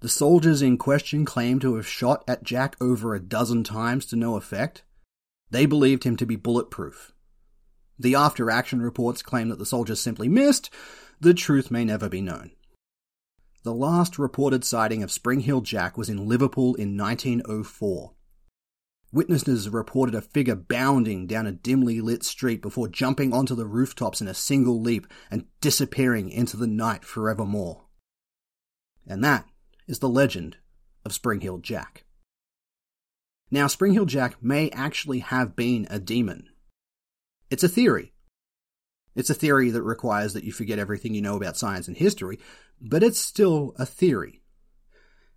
The 0.00 0.08
soldiers 0.08 0.62
in 0.62 0.78
question 0.78 1.24
claimed 1.24 1.62
to 1.62 1.76
have 1.76 1.86
shot 1.86 2.24
at 2.28 2.42
Jack 2.42 2.76
over 2.80 3.14
a 3.14 3.20
dozen 3.20 3.64
times 3.64 4.06
to 4.06 4.16
no 4.16 4.36
effect. 4.36 4.82
They 5.50 5.66
believed 5.66 6.04
him 6.04 6.16
to 6.18 6.26
be 6.26 6.36
bulletproof. 6.36 7.12
The 7.98 8.14
after 8.14 8.50
action 8.50 8.80
reports 8.80 9.20
claim 9.22 9.48
that 9.48 9.58
the 9.58 9.66
soldiers 9.66 10.00
simply 10.00 10.28
missed. 10.28 10.70
The 11.20 11.34
truth 11.34 11.70
may 11.70 11.84
never 11.84 12.08
be 12.08 12.22
known. 12.22 12.52
The 13.62 13.74
last 13.74 14.18
reported 14.18 14.64
sighting 14.64 15.02
of 15.02 15.12
Spring 15.12 15.40
Heel 15.40 15.60
Jack 15.60 15.98
was 15.98 16.08
in 16.08 16.26
Liverpool 16.26 16.74
in 16.76 16.96
1904. 16.96 18.14
Witnesses 19.12 19.68
reported 19.68 20.14
a 20.14 20.22
figure 20.22 20.54
bounding 20.54 21.26
down 21.26 21.46
a 21.46 21.52
dimly 21.52 22.00
lit 22.00 22.24
street 22.24 22.62
before 22.62 22.88
jumping 22.88 23.34
onto 23.34 23.54
the 23.54 23.66
rooftops 23.66 24.22
in 24.22 24.28
a 24.28 24.34
single 24.34 24.80
leap 24.80 25.06
and 25.30 25.44
disappearing 25.60 26.30
into 26.30 26.56
the 26.56 26.66
night 26.66 27.04
forevermore. 27.04 27.84
And 29.06 29.22
that 29.24 29.46
is 29.86 29.98
the 29.98 30.08
legend 30.08 30.56
of 31.04 31.12
Spring 31.12 31.40
Heel 31.40 31.58
Jack. 31.58 32.04
Now, 33.50 33.66
Spring 33.66 33.92
Heel 33.92 34.06
Jack 34.06 34.42
may 34.42 34.70
actually 34.70 35.18
have 35.18 35.56
been 35.56 35.86
a 35.90 35.98
demon. 35.98 36.48
It's 37.50 37.64
a 37.64 37.68
theory. 37.68 38.09
It's 39.14 39.30
a 39.30 39.34
theory 39.34 39.70
that 39.70 39.82
requires 39.82 40.32
that 40.34 40.44
you 40.44 40.52
forget 40.52 40.78
everything 40.78 41.14
you 41.14 41.22
know 41.22 41.36
about 41.36 41.56
science 41.56 41.88
and 41.88 41.96
history, 41.96 42.38
but 42.80 43.02
it's 43.02 43.18
still 43.18 43.74
a 43.78 43.86
theory. 43.86 44.40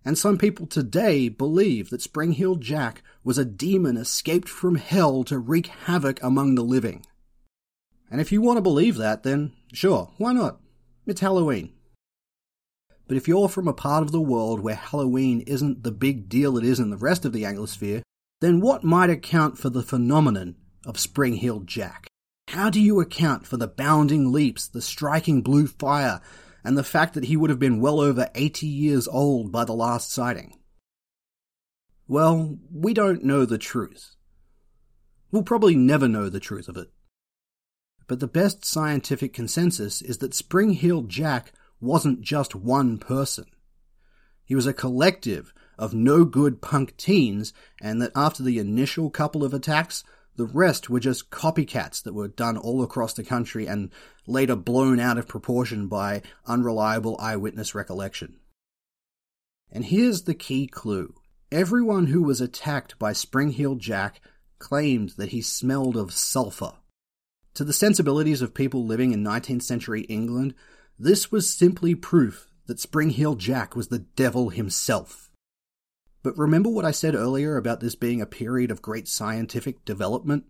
And 0.04 0.18
some 0.18 0.36
people 0.36 0.66
today 0.66 1.28
believe 1.28 1.90
that 1.90 2.02
Spring 2.02 2.32
Heel 2.32 2.56
Jack 2.56 3.02
was 3.22 3.38
a 3.38 3.44
demon 3.44 3.96
escaped 3.96 4.48
from 4.48 4.74
hell 4.74 5.24
to 5.24 5.38
wreak 5.38 5.66
havoc 5.66 6.22
among 6.22 6.54
the 6.54 6.62
living. 6.62 7.04
And 8.10 8.20
if 8.20 8.30
you 8.30 8.42
want 8.42 8.58
to 8.58 8.62
believe 8.62 8.96
that, 8.96 9.22
then 9.22 9.52
sure, 9.72 10.12
why 10.18 10.32
not? 10.32 10.60
It's 11.06 11.20
Halloween. 11.20 11.72
But 13.08 13.16
if 13.16 13.28
you're 13.28 13.48
from 13.48 13.68
a 13.68 13.74
part 13.74 14.02
of 14.02 14.12
the 14.12 14.20
world 14.20 14.60
where 14.60 14.74
Halloween 14.74 15.40
isn't 15.42 15.82
the 15.82 15.92
big 15.92 16.28
deal 16.28 16.56
it 16.56 16.64
is 16.64 16.80
in 16.80 16.90
the 16.90 16.96
rest 16.96 17.24
of 17.24 17.32
the 17.32 17.42
Anglosphere, 17.42 18.02
then 18.40 18.60
what 18.60 18.84
might 18.84 19.10
account 19.10 19.58
for 19.58 19.70
the 19.70 19.82
phenomenon 19.82 20.56
of 20.86 20.98
Spring 20.98 21.34
Heel 21.34 21.60
Jack? 21.60 22.06
How 22.48 22.70
do 22.70 22.80
you 22.80 23.00
account 23.00 23.46
for 23.46 23.56
the 23.56 23.66
bounding 23.66 24.30
leaps, 24.32 24.68
the 24.68 24.82
striking 24.82 25.42
blue 25.42 25.66
fire, 25.66 26.20
and 26.62 26.78
the 26.78 26.84
fact 26.84 27.14
that 27.14 27.24
he 27.24 27.36
would 27.36 27.50
have 27.50 27.58
been 27.58 27.80
well 27.80 28.00
over 28.00 28.30
80 28.34 28.66
years 28.66 29.08
old 29.08 29.50
by 29.50 29.64
the 29.64 29.72
last 29.72 30.12
sighting? 30.12 30.58
Well, 32.06 32.58
we 32.72 32.94
don't 32.94 33.24
know 33.24 33.44
the 33.44 33.58
truth. 33.58 34.14
We'll 35.30 35.42
probably 35.42 35.74
never 35.74 36.06
know 36.06 36.28
the 36.28 36.40
truth 36.40 36.68
of 36.68 36.76
it. 36.76 36.90
But 38.06 38.20
the 38.20 38.28
best 38.28 38.64
scientific 38.64 39.32
consensus 39.32 40.02
is 40.02 40.18
that 40.18 40.34
Spring 40.34 40.70
Heel 40.70 41.02
Jack 41.02 41.52
wasn't 41.80 42.20
just 42.20 42.54
one 42.54 42.98
person. 42.98 43.46
He 44.44 44.54
was 44.54 44.66
a 44.66 44.74
collective 44.74 45.54
of 45.78 45.94
no 45.94 46.24
good 46.24 46.60
punk 46.60 46.96
teens, 46.96 47.52
and 47.80 48.00
that 48.02 48.12
after 48.14 48.42
the 48.42 48.58
initial 48.58 49.10
couple 49.10 49.42
of 49.42 49.54
attacks, 49.54 50.04
the 50.36 50.46
rest 50.46 50.90
were 50.90 51.00
just 51.00 51.30
copycats 51.30 52.02
that 52.02 52.14
were 52.14 52.28
done 52.28 52.56
all 52.56 52.82
across 52.82 53.14
the 53.14 53.24
country 53.24 53.66
and 53.66 53.90
later 54.26 54.56
blown 54.56 54.98
out 54.98 55.18
of 55.18 55.28
proportion 55.28 55.86
by 55.86 56.22
unreliable 56.46 57.16
eyewitness 57.20 57.74
recollection. 57.74 58.36
And 59.70 59.84
here's 59.84 60.22
the 60.22 60.34
key 60.34 60.66
clue. 60.66 61.14
Everyone 61.52 62.06
who 62.06 62.22
was 62.22 62.40
attacked 62.40 62.98
by 62.98 63.12
Spring 63.12 63.50
Heel 63.50 63.76
Jack 63.76 64.20
claimed 64.58 65.10
that 65.10 65.30
he 65.30 65.42
smelled 65.42 65.96
of 65.96 66.12
sulfur. 66.12 66.72
To 67.54 67.64
the 67.64 67.72
sensibilities 67.72 68.42
of 68.42 68.54
people 68.54 68.84
living 68.84 69.12
in 69.12 69.22
19th 69.22 69.62
century 69.62 70.02
England, 70.02 70.54
this 70.98 71.30
was 71.30 71.48
simply 71.48 71.94
proof 71.94 72.48
that 72.66 72.80
Spring 72.80 73.10
Heel 73.10 73.34
Jack 73.34 73.76
was 73.76 73.88
the 73.88 74.00
devil 74.00 74.48
himself. 74.48 75.23
But 76.24 76.38
remember 76.38 76.70
what 76.70 76.86
I 76.86 76.90
said 76.90 77.14
earlier 77.14 77.58
about 77.58 77.80
this 77.80 77.94
being 77.94 78.22
a 78.22 78.26
period 78.26 78.70
of 78.70 78.80
great 78.80 79.06
scientific 79.06 79.84
development? 79.84 80.46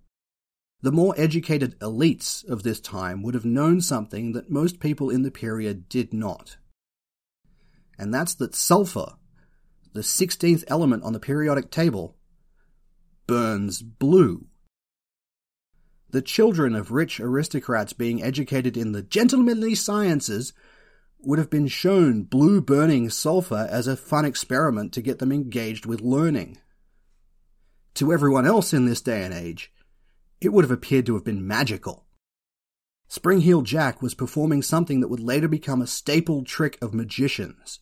The 0.80 0.92
more 0.92 1.14
educated 1.18 1.78
elites 1.80 2.48
of 2.48 2.62
this 2.62 2.78
time 2.78 3.22
would 3.22 3.34
have 3.34 3.44
known 3.44 3.80
something 3.80 4.32
that 4.32 4.48
most 4.48 4.78
people 4.78 5.10
in 5.10 5.22
the 5.22 5.32
period 5.32 5.88
did 5.88 6.14
not. 6.14 6.58
And 7.98 8.14
that's 8.14 8.34
that 8.36 8.54
sulfur, 8.54 9.14
the 9.92 10.02
16th 10.02 10.62
element 10.68 11.02
on 11.02 11.12
the 11.12 11.18
periodic 11.18 11.72
table, 11.72 12.16
burns 13.26 13.82
blue. 13.82 14.46
The 16.10 16.22
children 16.22 16.76
of 16.76 16.92
rich 16.92 17.18
aristocrats 17.18 17.92
being 17.92 18.22
educated 18.22 18.76
in 18.76 18.92
the 18.92 19.02
gentlemanly 19.02 19.74
sciences 19.74 20.52
would 21.26 21.38
have 21.38 21.50
been 21.50 21.68
shown 21.68 22.22
blue 22.22 22.60
burning 22.60 23.10
sulfur 23.10 23.68
as 23.70 23.86
a 23.86 23.96
fun 23.96 24.24
experiment 24.24 24.92
to 24.92 25.02
get 25.02 25.18
them 25.18 25.32
engaged 25.32 25.86
with 25.86 26.00
learning. 26.00 26.58
To 27.94 28.12
everyone 28.12 28.46
else 28.46 28.72
in 28.72 28.86
this 28.86 29.00
day 29.00 29.22
and 29.22 29.32
age, 29.32 29.72
it 30.40 30.52
would 30.52 30.64
have 30.64 30.70
appeared 30.70 31.06
to 31.06 31.14
have 31.14 31.24
been 31.24 31.46
magical. 31.46 32.06
Spring 33.08 33.40
Heel 33.40 33.62
Jack 33.62 34.02
was 34.02 34.14
performing 34.14 34.62
something 34.62 35.00
that 35.00 35.08
would 35.08 35.20
later 35.20 35.48
become 35.48 35.80
a 35.80 35.86
staple 35.86 36.42
trick 36.42 36.78
of 36.82 36.94
magicians 36.94 37.80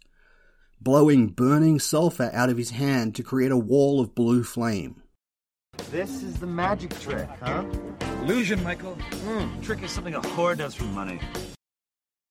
blowing 0.83 1.28
burning 1.28 1.78
sulfur 1.78 2.31
out 2.33 2.50
of 2.50 2.57
his 2.57 2.70
hand 2.70 3.14
to 3.14 3.22
create 3.22 3.52
a 3.52 3.57
wall 3.57 4.00
of 4.00 4.14
blue 4.14 4.42
flame. 4.42 5.02
This 5.90 6.22
is 6.22 6.38
the 6.38 6.46
magic 6.46 6.98
trick, 7.00 7.28
huh? 7.40 7.64
Illusion, 8.22 8.62
Michael. 8.62 8.96
Mm, 9.24 9.62
trick 9.62 9.83
is 9.83 9.90
something 9.90 10.14
a 10.14 10.20
whore 10.20 10.57
does 10.57 10.74
for 10.74 10.85
money. 10.85 11.20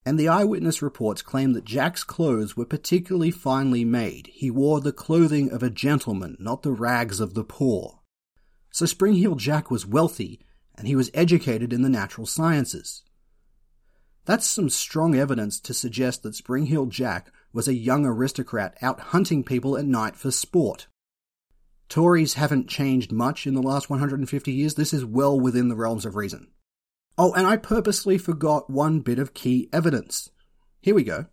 And 0.06 0.20
the 0.20 0.28
eyewitness 0.28 0.82
reports 0.82 1.22
claim 1.22 1.54
that 1.54 1.66
Jack's 1.66 2.04
clothes 2.04 2.58
were 2.58 2.66
particularly 2.66 3.30
finely 3.30 3.86
made. 3.86 4.28
He 4.34 4.50
wore 4.50 4.82
the 4.82 4.92
clothing 4.92 5.52
of 5.52 5.62
a 5.62 5.70
gentleman, 5.70 6.38
not 6.40 6.64
the 6.64 6.72
rags 6.72 7.20
of 7.20 7.36
the 7.36 7.44
poor. 7.44 8.00
So 8.72 8.86
Spring 8.86 9.14
Heel 9.14 9.36
Jack 9.36 9.70
was 9.70 9.86
wealthy, 9.86 10.40
and 10.76 10.88
he 10.88 10.96
was 10.96 11.12
educated 11.14 11.72
in 11.72 11.84
the 11.84 11.90
natural 11.90 12.26
sciences. 12.26 13.04
That's 14.26 14.48
some 14.48 14.70
strong 14.70 15.16
evidence 15.16 15.60
to 15.62 15.74
suggest 15.74 16.24
that 16.24 16.36
Spring 16.36 16.68
Heel 16.68 16.86
Jack 16.88 17.32
was 17.54 17.68
a 17.68 17.74
young 17.74 18.06
aristocrat 18.06 18.78
out 18.82 19.00
hunting 19.00 19.44
people 19.44 19.78
at 19.78 19.86
night 19.86 20.16
for 20.16 20.32
sport. 20.32 20.88
Tories 21.90 22.36
haven't 22.36 22.70
changed 22.70 23.12
much 23.12 23.46
in 23.46 23.54
the 23.54 23.62
last 23.62 23.90
150 23.90 24.52
years. 24.52 24.76
This 24.76 24.94
is 24.94 25.04
well 25.04 25.40
within 25.40 25.68
the 25.68 25.76
realms 25.76 26.06
of 26.06 26.16
reason. 26.16 26.48
Oh, 27.18 27.34
and 27.34 27.46
I 27.46 27.58
purposely 27.58 28.18
forgot 28.18 28.70
one 28.70 29.02
bit 29.02 29.20
of 29.20 29.34
key 29.34 29.70
evidence. 29.74 30.30
Here 30.82 30.96
we 30.96 31.04
go. 31.04 31.26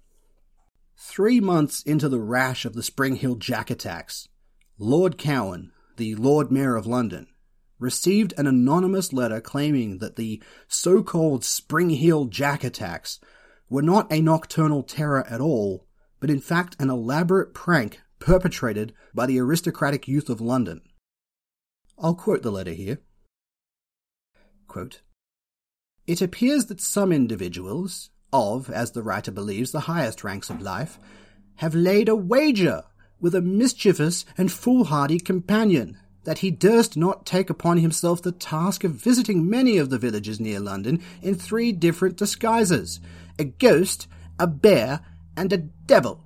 Three 0.96 1.40
months 1.40 1.82
into 1.82 2.08
the 2.08 2.20
rash 2.20 2.64
of 2.64 2.74
the 2.74 2.82
Spring 2.82 3.16
Heel 3.16 3.36
Jack 3.36 3.70
attacks, 3.70 4.28
Lord 4.78 5.16
Cowan, 5.16 5.72
the 5.96 6.14
Lord 6.16 6.50
Mayor 6.50 6.76
of 6.76 6.86
London, 6.86 7.28
received 7.78 8.34
an 8.36 8.46
anonymous 8.46 9.12
letter 9.12 9.40
claiming 9.40 9.98
that 9.98 10.16
the 10.16 10.42
so 10.66 11.02
called 11.02 11.44
Spring 11.44 11.90
Heel 11.90 12.24
Jack 12.24 12.64
attacks 12.64 13.20
were 13.70 13.82
not 13.82 14.12
a 14.12 14.20
nocturnal 14.20 14.82
terror 14.82 15.24
at 15.28 15.40
all, 15.40 15.86
but 16.20 16.30
in 16.30 16.40
fact 16.40 16.76
an 16.80 16.90
elaborate 16.90 17.54
prank 17.54 18.00
perpetrated 18.18 18.92
by 19.14 19.26
the 19.26 19.38
aristocratic 19.38 20.08
youth 20.08 20.28
of 20.28 20.40
London. 20.40 20.80
I'll 21.98 22.14
quote 22.14 22.42
the 22.42 22.50
letter 22.50 22.72
here. 22.72 22.98
Quote, 24.66 25.02
it 26.08 26.22
appears 26.22 26.66
that 26.66 26.80
some 26.80 27.12
individuals, 27.12 28.08
of, 28.32 28.70
as 28.70 28.92
the 28.92 29.02
writer 29.02 29.30
believes, 29.30 29.72
the 29.72 29.80
highest 29.80 30.24
ranks 30.24 30.48
of 30.48 30.62
life, 30.62 30.98
have 31.56 31.74
laid 31.74 32.08
a 32.08 32.16
wager 32.16 32.82
with 33.20 33.34
a 33.34 33.42
mischievous 33.42 34.24
and 34.38 34.50
foolhardy 34.50 35.20
companion 35.20 35.98
that 36.24 36.38
he 36.38 36.50
durst 36.50 36.96
not 36.96 37.26
take 37.26 37.50
upon 37.50 37.76
himself 37.76 38.22
the 38.22 38.32
task 38.32 38.84
of 38.84 38.92
visiting 38.92 39.50
many 39.50 39.76
of 39.76 39.90
the 39.90 39.98
villages 39.98 40.40
near 40.40 40.58
London 40.58 41.02
in 41.20 41.34
three 41.34 41.72
different 41.72 42.16
disguises 42.16 43.00
a 43.38 43.44
ghost, 43.44 44.08
a 44.38 44.46
bear, 44.46 45.00
and 45.36 45.52
a 45.52 45.58
devil, 45.58 46.24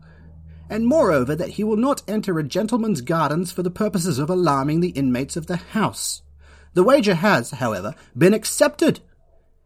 and 0.70 0.86
moreover 0.86 1.34
that 1.34 1.50
he 1.50 1.64
will 1.64 1.76
not 1.76 2.02
enter 2.06 2.38
a 2.38 2.44
gentleman's 2.44 3.00
gardens 3.00 3.50
for 3.50 3.64
the 3.64 3.70
purposes 3.70 4.20
of 4.20 4.30
alarming 4.30 4.78
the 4.78 4.90
inmates 4.90 5.36
of 5.36 5.48
the 5.48 5.56
house. 5.56 6.22
The 6.74 6.84
wager 6.84 7.16
has, 7.16 7.50
however, 7.50 7.96
been 8.16 8.32
accepted, 8.32 9.00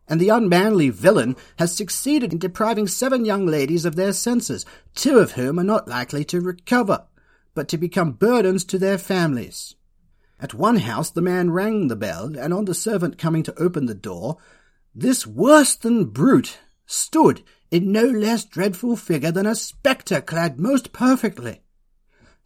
and 0.08 0.20
the 0.20 0.28
unmanly 0.28 0.88
villain 0.90 1.36
has 1.58 1.74
succeeded 1.74 2.32
in 2.32 2.38
depriving 2.38 2.86
seven 2.86 3.24
young 3.24 3.46
ladies 3.46 3.84
of 3.84 3.96
their 3.96 4.12
senses, 4.12 4.64
two 4.94 5.18
of 5.18 5.32
whom 5.32 5.58
are 5.58 5.64
not 5.64 5.88
likely 5.88 6.24
to 6.24 6.40
recover, 6.40 7.06
but 7.54 7.68
to 7.68 7.78
become 7.78 8.12
burdens 8.12 8.64
to 8.64 8.78
their 8.78 8.98
families. 8.98 9.74
At 10.38 10.54
one 10.54 10.76
house 10.76 11.10
the 11.10 11.22
man 11.22 11.50
rang 11.50 11.88
the 11.88 11.96
bell, 11.96 12.36
and 12.38 12.52
on 12.52 12.66
the 12.66 12.74
servant 12.74 13.18
coming 13.18 13.42
to 13.44 13.58
open 13.58 13.86
the 13.86 13.94
door, 13.94 14.36
this 14.94 15.26
worse 15.26 15.74
than 15.74 16.06
brute 16.06 16.58
stood 16.86 17.42
in 17.70 17.90
no 17.90 18.04
less 18.04 18.44
dreadful 18.44 18.96
figure 18.96 19.32
than 19.32 19.46
a 19.46 19.54
spectre 19.54 20.20
clad 20.20 20.60
most 20.60 20.92
perfectly. 20.92 21.62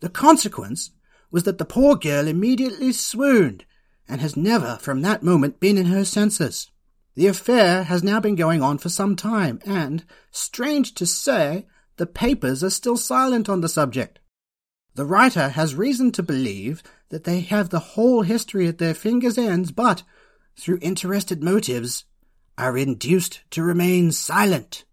The 0.01 0.09
consequence 0.09 0.92
was 1.31 1.42
that 1.42 1.59
the 1.59 1.64
poor 1.64 1.96
girl 1.96 2.27
immediately 2.27 2.92
swooned, 2.92 3.64
and 4.09 4.20
has 4.20 4.37
never 4.37 4.77
from 4.81 5.03
that 5.03 5.23
moment 5.23 5.61
been 5.61 5.79
in 5.79 5.87
her 5.87 6.05
senses. 6.05 6.69
The 7.14 7.27
affair 7.27 7.85
has 7.85 8.03
now 8.03 8.20
been 8.20 8.37
going 8.37 8.62
on 8.62 8.79
for 8.79 8.88
some 8.88 9.16
time, 9.16 9.61
and, 9.64 10.05
strange 10.31 10.94
to 10.94 11.07
say, 11.07 11.66
the 11.96 12.07
papers 12.07 12.62
are 12.62 12.70
still 12.70 12.96
silent 12.96 13.49
on 13.49 13.61
the 13.61 13.68
subject. 13.68 14.20
The 14.94 15.05
writer 15.05 15.51
has 15.51 15.75
reason 15.75 16.12
to 16.12 16.23
believe 16.23 16.83
that 17.11 17.25
they 17.25 17.40
have 17.40 17.70
the 17.70 17.81
whole 17.81 18.23
history 18.23 18.66
at 18.68 18.79
their 18.79 18.94
fingers' 18.94 19.38
ends, 19.38 19.70
but, 19.73 20.03
through 20.57 20.79
interested 20.83 21.42
motives, 21.42 22.05
are 22.57 22.77
induced 22.77 23.40
to 23.51 23.62
remain 23.62 24.12
silent. 24.12 24.85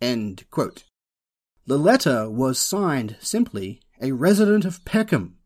The 0.00 1.78
letter 1.78 2.30
was 2.30 2.58
signed 2.58 3.16
simply 3.20 3.80
a 4.00 4.12
resident 4.12 4.64
of 4.64 4.84
Peckham, 4.84 5.36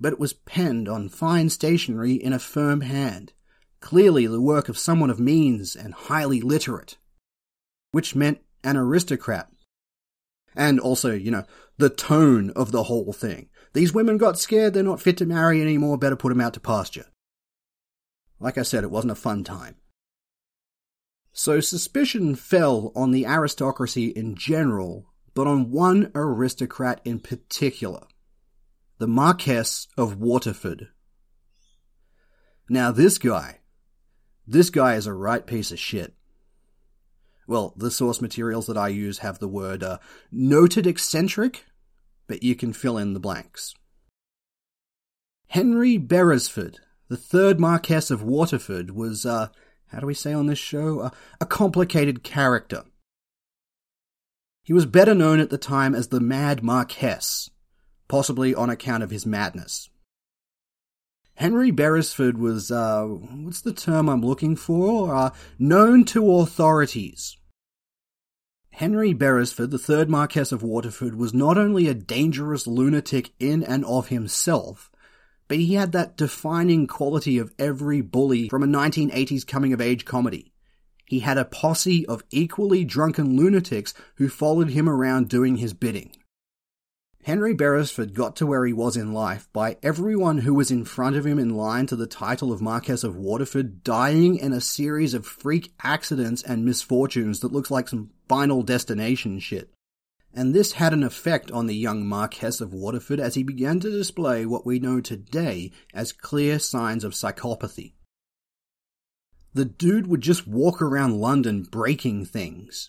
but 0.00 0.12
it 0.12 0.18
was 0.18 0.32
penned 0.32 0.88
on 0.88 1.08
fine 1.08 1.50
stationery 1.50 2.14
in 2.14 2.32
a 2.32 2.38
firm 2.38 2.80
hand, 2.82 3.32
clearly 3.80 4.26
the 4.26 4.40
work 4.40 4.68
of 4.68 4.78
someone 4.78 5.10
of 5.10 5.20
means 5.20 5.76
and 5.76 5.94
highly 5.94 6.40
literate, 6.40 6.96
which 7.92 8.14
meant 8.14 8.40
an 8.64 8.76
aristocrat. 8.76 9.48
And 10.54 10.80
also, 10.80 11.12
you 11.12 11.30
know, 11.30 11.44
the 11.76 11.90
tone 11.90 12.50
of 12.50 12.72
the 12.72 12.84
whole 12.84 13.12
thing. 13.12 13.48
These 13.72 13.92
women 13.92 14.18
got 14.18 14.38
scared, 14.38 14.74
they're 14.74 14.82
not 14.82 15.00
fit 15.00 15.16
to 15.18 15.26
marry 15.26 15.60
anymore, 15.60 15.98
better 15.98 16.16
put 16.16 16.30
them 16.30 16.40
out 16.40 16.54
to 16.54 16.60
pasture. 16.60 17.06
Like 18.40 18.58
I 18.58 18.62
said, 18.62 18.84
it 18.84 18.90
wasn't 18.90 19.12
a 19.12 19.16
fun 19.16 19.44
time. 19.44 19.76
So 21.32 21.60
suspicion 21.60 22.34
fell 22.34 22.92
on 22.96 23.12
the 23.12 23.26
aristocracy 23.26 24.06
in 24.08 24.34
general, 24.34 25.06
but 25.34 25.46
on 25.46 25.70
one 25.70 26.10
aristocrat 26.14 27.00
in 27.04 27.20
particular 27.20 28.06
the 28.98 29.06
Marquess 29.06 29.86
of 29.96 30.18
Waterford. 30.18 30.88
Now, 32.68 32.90
this 32.90 33.18
guy, 33.18 33.57
this 34.48 34.70
guy 34.70 34.94
is 34.94 35.06
a 35.06 35.12
right 35.12 35.46
piece 35.46 35.70
of 35.70 35.78
shit. 35.78 36.14
Well, 37.46 37.74
the 37.76 37.90
source 37.90 38.20
materials 38.20 38.66
that 38.66 38.78
I 38.78 38.88
use 38.88 39.18
have 39.18 39.38
the 39.38 39.48
word 39.48 39.82
uh, 39.82 39.98
noted 40.32 40.86
eccentric, 40.86 41.64
but 42.26 42.42
you 42.42 42.54
can 42.54 42.72
fill 42.72 42.96
in 42.98 43.12
the 43.12 43.20
blanks. 43.20 43.74
Henry 45.48 45.98
Beresford, 45.98 46.78
the 47.08 47.16
third 47.16 47.60
Marquess 47.60 48.10
of 48.10 48.22
Waterford, 48.22 48.90
was 48.90 49.24
uh, 49.24 49.48
how 49.88 50.00
do 50.00 50.06
we 50.06 50.14
say 50.14 50.32
on 50.32 50.46
this 50.46 50.58
show? 50.58 51.00
A, 51.00 51.12
a 51.40 51.46
complicated 51.46 52.22
character. 52.22 52.84
He 54.62 54.72
was 54.72 54.86
better 54.86 55.14
known 55.14 55.40
at 55.40 55.50
the 55.50 55.58
time 55.58 55.94
as 55.94 56.08
the 56.08 56.20
Mad 56.20 56.62
Marquess, 56.62 57.50
possibly 58.08 58.54
on 58.54 58.68
account 58.68 59.02
of 59.02 59.10
his 59.10 59.24
madness. 59.24 59.88
Henry 61.38 61.70
Beresford 61.70 62.36
was, 62.36 62.72
uh, 62.72 63.04
what's 63.04 63.60
the 63.60 63.72
term 63.72 64.08
I'm 64.08 64.22
looking 64.22 64.56
for? 64.56 65.14
Uh, 65.14 65.30
known 65.56 66.04
to 66.06 66.34
authorities. 66.34 67.36
Henry 68.70 69.12
Beresford, 69.12 69.70
the 69.70 69.78
third 69.78 70.10
Marquess 70.10 70.50
of 70.50 70.64
Waterford, 70.64 71.14
was 71.14 71.32
not 71.32 71.56
only 71.56 71.86
a 71.86 71.94
dangerous 71.94 72.66
lunatic 72.66 73.30
in 73.38 73.62
and 73.62 73.84
of 73.84 74.08
himself, 74.08 74.90
but 75.46 75.58
he 75.58 75.74
had 75.74 75.92
that 75.92 76.16
defining 76.16 76.88
quality 76.88 77.38
of 77.38 77.54
every 77.56 78.00
bully 78.00 78.48
from 78.48 78.64
a 78.64 78.66
1980s 78.66 79.46
coming 79.46 79.72
of 79.72 79.80
age 79.80 80.04
comedy. 80.04 80.52
He 81.06 81.20
had 81.20 81.38
a 81.38 81.44
posse 81.44 82.04
of 82.06 82.24
equally 82.32 82.84
drunken 82.84 83.36
lunatics 83.36 83.94
who 84.16 84.28
followed 84.28 84.70
him 84.70 84.88
around 84.88 85.28
doing 85.28 85.58
his 85.58 85.72
bidding. 85.72 86.17
Henry 87.28 87.52
Beresford 87.52 88.14
got 88.14 88.36
to 88.36 88.46
where 88.46 88.64
he 88.64 88.72
was 88.72 88.96
in 88.96 89.12
life 89.12 89.50
by 89.52 89.76
everyone 89.82 90.38
who 90.38 90.54
was 90.54 90.70
in 90.70 90.86
front 90.86 91.14
of 91.14 91.26
him 91.26 91.38
in 91.38 91.50
line 91.50 91.86
to 91.88 91.94
the 91.94 92.06
title 92.06 92.50
of 92.50 92.62
Marquess 92.62 93.04
of 93.04 93.16
Waterford 93.16 93.84
dying 93.84 94.38
in 94.38 94.54
a 94.54 94.62
series 94.62 95.12
of 95.12 95.26
freak 95.26 95.74
accidents 95.82 96.42
and 96.42 96.64
misfortunes 96.64 97.40
that 97.40 97.52
looks 97.52 97.70
like 97.70 97.86
some 97.86 98.12
final 98.30 98.62
destination 98.62 99.38
shit 99.40 99.70
and 100.32 100.54
this 100.54 100.72
had 100.72 100.94
an 100.94 101.02
effect 101.02 101.50
on 101.50 101.66
the 101.66 101.76
young 101.76 102.06
Marquess 102.06 102.62
of 102.62 102.72
Waterford 102.72 103.20
as 103.20 103.34
he 103.34 103.42
began 103.42 103.78
to 103.80 103.90
display 103.90 104.46
what 104.46 104.64
we 104.64 104.78
know 104.78 105.02
today 105.02 105.70
as 105.92 106.12
clear 106.12 106.58
signs 106.58 107.04
of 107.04 107.12
psychopathy. 107.12 107.92
The 109.52 109.66
dude 109.66 110.06
would 110.06 110.22
just 110.22 110.48
walk 110.48 110.80
around 110.80 111.20
London 111.20 111.64
breaking 111.64 112.24
things. 112.24 112.88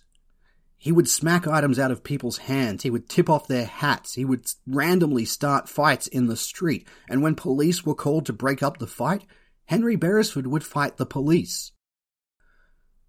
He 0.82 0.94
would 0.94 1.10
smack 1.10 1.46
items 1.46 1.78
out 1.78 1.92
of 1.92 2.06
people's 2.06 2.38
hands, 2.38 2.84
he 2.84 2.90
would 2.90 3.10
tip 3.10 3.30
off 3.30 3.48
their 3.48 3.66
hats, 3.66 4.14
he 4.14 4.24
would 4.24 4.48
randomly 4.66 5.26
start 5.26 5.68
fights 5.68 6.08
in 6.08 6.28
the 6.28 6.38
street, 6.38 6.88
and 7.10 7.22
when 7.22 7.36
police 7.36 7.86
were 7.86 7.94
called 7.94 8.26
to 8.28 8.34
break 8.34 8.64
up 8.64 8.78
the 8.78 8.88
fight, 8.88 9.26
Henry 9.66 9.98
Beresford 9.98 10.48
would 10.48 10.64
fight 10.64 10.96
the 10.96 11.06
police. 11.06 11.74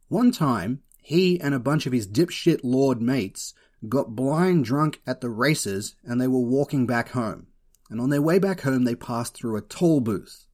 One 0.08 0.32
time, 0.32 0.82
he 1.00 1.40
and 1.40 1.54
a 1.54 1.60
bunch 1.60 1.86
of 1.86 1.92
his 1.92 2.08
dipshit 2.08 2.60
lord 2.64 3.00
mates 3.00 3.54
got 3.88 4.16
blind 4.16 4.64
drunk 4.64 5.00
at 5.06 5.20
the 5.20 5.30
races 5.30 5.94
and 6.04 6.20
they 6.20 6.26
were 6.26 6.40
walking 6.40 6.86
back 6.86 7.10
home. 7.10 7.46
And 7.88 8.00
on 8.00 8.10
their 8.10 8.20
way 8.20 8.38
back 8.38 8.60
home, 8.60 8.84
they 8.84 8.94
passed 8.94 9.34
through 9.34 9.56
a 9.56 9.62
toll 9.62 10.00
booth. 10.00 10.46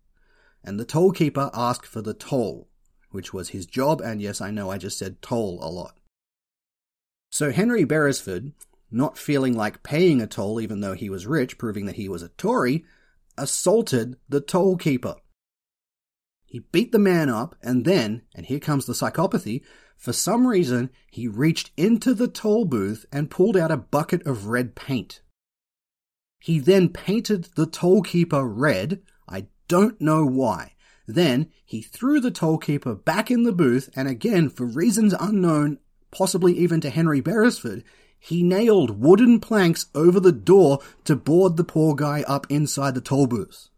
And 0.62 0.78
the 0.78 0.84
toll 0.84 1.12
keeper 1.12 1.50
asked 1.52 1.86
for 1.86 2.02
the 2.02 2.14
toll, 2.14 2.68
which 3.10 3.32
was 3.32 3.50
his 3.50 3.66
job. 3.66 4.00
And 4.00 4.22
yes, 4.22 4.40
I 4.40 4.50
know 4.50 4.70
I 4.70 4.78
just 4.78 4.98
said 4.98 5.22
toll 5.22 5.58
a 5.62 5.68
lot. 5.68 5.98
So 7.30 7.50
Henry 7.50 7.84
Beresford, 7.84 8.52
not 8.90 9.18
feeling 9.18 9.56
like 9.56 9.82
paying 9.82 10.20
a 10.20 10.26
toll 10.26 10.60
even 10.60 10.80
though 10.80 10.94
he 10.94 11.10
was 11.10 11.26
rich, 11.26 11.58
proving 11.58 11.86
that 11.86 11.96
he 11.96 12.08
was 12.08 12.22
a 12.22 12.28
Tory, 12.30 12.84
assaulted 13.36 14.16
the 14.28 14.40
toll 14.40 14.76
keeper. 14.76 15.16
He 16.46 16.60
beat 16.60 16.92
the 16.92 16.98
man 16.98 17.28
up 17.28 17.56
and 17.62 17.84
then, 17.84 18.22
and 18.34 18.46
here 18.46 18.60
comes 18.60 18.86
the 18.86 18.94
psychopathy, 18.94 19.62
for 19.96 20.12
some 20.12 20.46
reason, 20.46 20.90
he 21.10 21.26
reached 21.26 21.72
into 21.76 22.14
the 22.14 22.28
toll 22.28 22.64
booth 22.64 23.06
and 23.10 23.30
pulled 23.30 23.56
out 23.56 23.70
a 23.70 23.76
bucket 23.76 24.24
of 24.26 24.46
red 24.46 24.74
paint. 24.74 25.20
He 26.38 26.58
then 26.58 26.90
painted 26.90 27.48
the 27.56 27.66
toll 27.66 28.02
keeper 28.02 28.46
red. 28.46 29.02
I 29.28 29.46
don't 29.68 30.00
know 30.00 30.24
why. 30.26 30.74
Then 31.06 31.50
he 31.64 31.82
threw 31.82 32.20
the 32.20 32.30
toll 32.30 32.58
keeper 32.58 32.94
back 32.94 33.30
in 33.30 33.44
the 33.44 33.52
booth 33.52 33.88
and 33.96 34.06
again, 34.06 34.48
for 34.50 34.66
reasons 34.66 35.14
unknown, 35.18 35.78
possibly 36.10 36.52
even 36.54 36.80
to 36.80 36.90
Henry 36.90 37.20
Beresford, 37.20 37.84
he 38.18 38.42
nailed 38.42 39.00
wooden 39.00 39.40
planks 39.40 39.86
over 39.94 40.18
the 40.18 40.32
door 40.32 40.80
to 41.04 41.16
board 41.16 41.56
the 41.56 41.64
poor 41.64 41.94
guy 41.94 42.22
up 42.26 42.46
inside 42.50 42.94
the 42.94 43.00
toll 43.00 43.26
booth. 43.26 43.68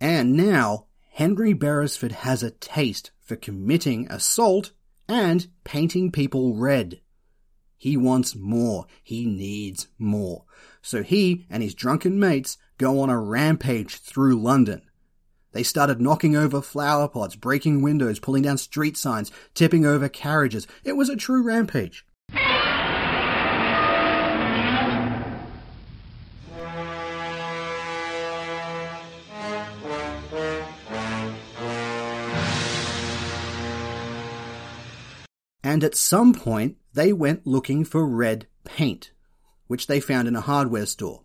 And 0.00 0.34
now, 0.34 0.86
Henry 1.12 1.52
Beresford 1.52 2.12
has 2.12 2.42
a 2.42 2.50
taste 2.50 3.10
for 3.20 3.36
committing 3.36 4.10
assault 4.10 4.72
and 5.08 5.48
painting 5.64 6.10
people 6.10 6.56
red. 6.56 7.00
He 7.76 7.96
wants 7.96 8.36
more. 8.36 8.86
He 9.02 9.26
needs 9.26 9.88
more. 9.98 10.44
So 10.82 11.02
he 11.02 11.46
and 11.50 11.62
his 11.62 11.74
drunken 11.74 12.18
mates 12.18 12.56
go 12.78 13.00
on 13.00 13.10
a 13.10 13.20
rampage 13.20 13.98
through 13.98 14.40
London. 14.40 14.82
They 15.52 15.62
started 15.62 16.00
knocking 16.00 16.34
over 16.34 16.60
flower 16.60 17.08
pots, 17.08 17.36
breaking 17.36 17.82
windows, 17.82 18.18
pulling 18.18 18.42
down 18.42 18.58
street 18.58 18.96
signs, 18.96 19.30
tipping 19.54 19.86
over 19.86 20.08
carriages. 20.08 20.66
It 20.84 20.96
was 20.96 21.08
a 21.08 21.16
true 21.16 21.42
rampage. 21.42 22.04
And 35.64 35.84
at 35.84 35.94
some 35.94 36.34
point, 36.34 36.76
they 36.92 37.12
went 37.12 37.46
looking 37.46 37.84
for 37.84 38.06
red 38.06 38.46
paint, 38.64 39.12
which 39.68 39.86
they 39.86 40.00
found 40.00 40.28
in 40.28 40.36
a 40.36 40.40
hardware 40.40 40.86
store. 40.86 41.22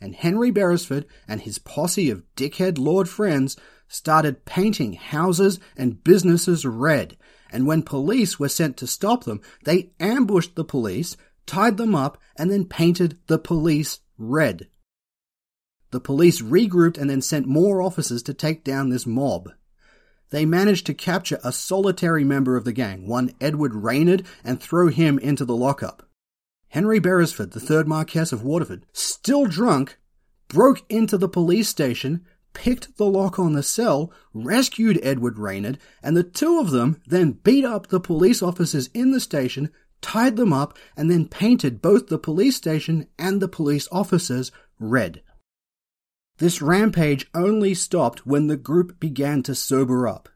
And 0.00 0.14
Henry 0.14 0.50
Beresford 0.50 1.06
and 1.26 1.40
his 1.40 1.58
posse 1.58 2.10
of 2.10 2.22
dickhead 2.36 2.78
lord 2.78 3.08
friends 3.08 3.56
started 3.88 4.44
painting 4.44 4.92
houses 4.92 5.58
and 5.76 6.02
businesses 6.04 6.64
red. 6.64 7.16
And 7.50 7.66
when 7.66 7.82
police 7.82 8.38
were 8.38 8.48
sent 8.48 8.76
to 8.78 8.86
stop 8.86 9.24
them, 9.24 9.40
they 9.64 9.92
ambushed 9.98 10.54
the 10.54 10.64
police, 10.64 11.16
tied 11.46 11.78
them 11.78 11.94
up, 11.94 12.18
and 12.36 12.50
then 12.50 12.66
painted 12.66 13.18
the 13.26 13.38
police 13.38 14.00
red. 14.18 14.68
The 15.90 16.00
police 16.00 16.42
regrouped 16.42 16.98
and 16.98 17.08
then 17.08 17.22
sent 17.22 17.46
more 17.46 17.80
officers 17.80 18.22
to 18.24 18.34
take 18.34 18.62
down 18.62 18.90
this 18.90 19.06
mob. 19.06 19.50
They 20.30 20.44
managed 20.44 20.84
to 20.86 20.94
capture 20.94 21.38
a 21.42 21.52
solitary 21.52 22.24
member 22.24 22.56
of 22.56 22.64
the 22.64 22.72
gang, 22.72 23.08
one 23.08 23.34
Edward 23.40 23.74
Reynard, 23.74 24.26
and 24.44 24.60
throw 24.60 24.88
him 24.88 25.18
into 25.18 25.46
the 25.46 25.56
lockup. 25.56 26.07
Henry 26.68 26.98
Beresford, 26.98 27.52
the 27.52 27.60
third 27.60 27.88
Marquess 27.88 28.32
of 28.32 28.42
Waterford, 28.42 28.84
still 28.92 29.46
drunk, 29.46 29.98
broke 30.48 30.82
into 30.88 31.16
the 31.16 31.28
police 31.28 31.68
station, 31.68 32.24
picked 32.52 32.96
the 32.96 33.06
lock 33.06 33.38
on 33.38 33.52
the 33.52 33.62
cell, 33.62 34.12
rescued 34.34 34.98
Edward 35.02 35.38
Reynard, 35.38 35.78
and 36.02 36.16
the 36.16 36.22
two 36.22 36.58
of 36.58 36.70
them 36.70 37.00
then 37.06 37.32
beat 37.32 37.64
up 37.64 37.86
the 37.86 38.00
police 38.00 38.42
officers 38.42 38.88
in 38.88 39.12
the 39.12 39.20
station, 39.20 39.70
tied 40.00 40.36
them 40.36 40.52
up, 40.52 40.76
and 40.96 41.10
then 41.10 41.28
painted 41.28 41.80
both 41.80 42.08
the 42.08 42.18
police 42.18 42.56
station 42.56 43.06
and 43.18 43.40
the 43.40 43.48
police 43.48 43.88
officers 43.90 44.52
red. 44.78 45.22
This 46.38 46.62
rampage 46.62 47.28
only 47.34 47.74
stopped 47.74 48.26
when 48.26 48.46
the 48.46 48.56
group 48.56 49.00
began 49.00 49.42
to 49.44 49.54
sober 49.54 50.06
up. 50.06 50.28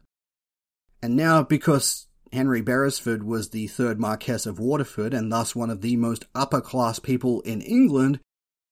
And 1.01 1.17
now, 1.17 1.43
because 1.43 2.07
Henry 2.33 2.63
Beresford 2.63 3.23
was 3.23 3.51
the 3.51 3.67
third 3.67 4.01
Marquess 4.01 4.47
of 4.47 4.59
Waterford 4.59 5.13
and 5.13 5.31
thus 5.31 5.55
one 5.55 5.69
of 5.71 5.83
the 5.83 5.97
most 5.97 6.25
upper 6.35 6.61
class 6.61 6.99
people 6.99 7.43
in 7.43 7.61
England, 7.61 8.21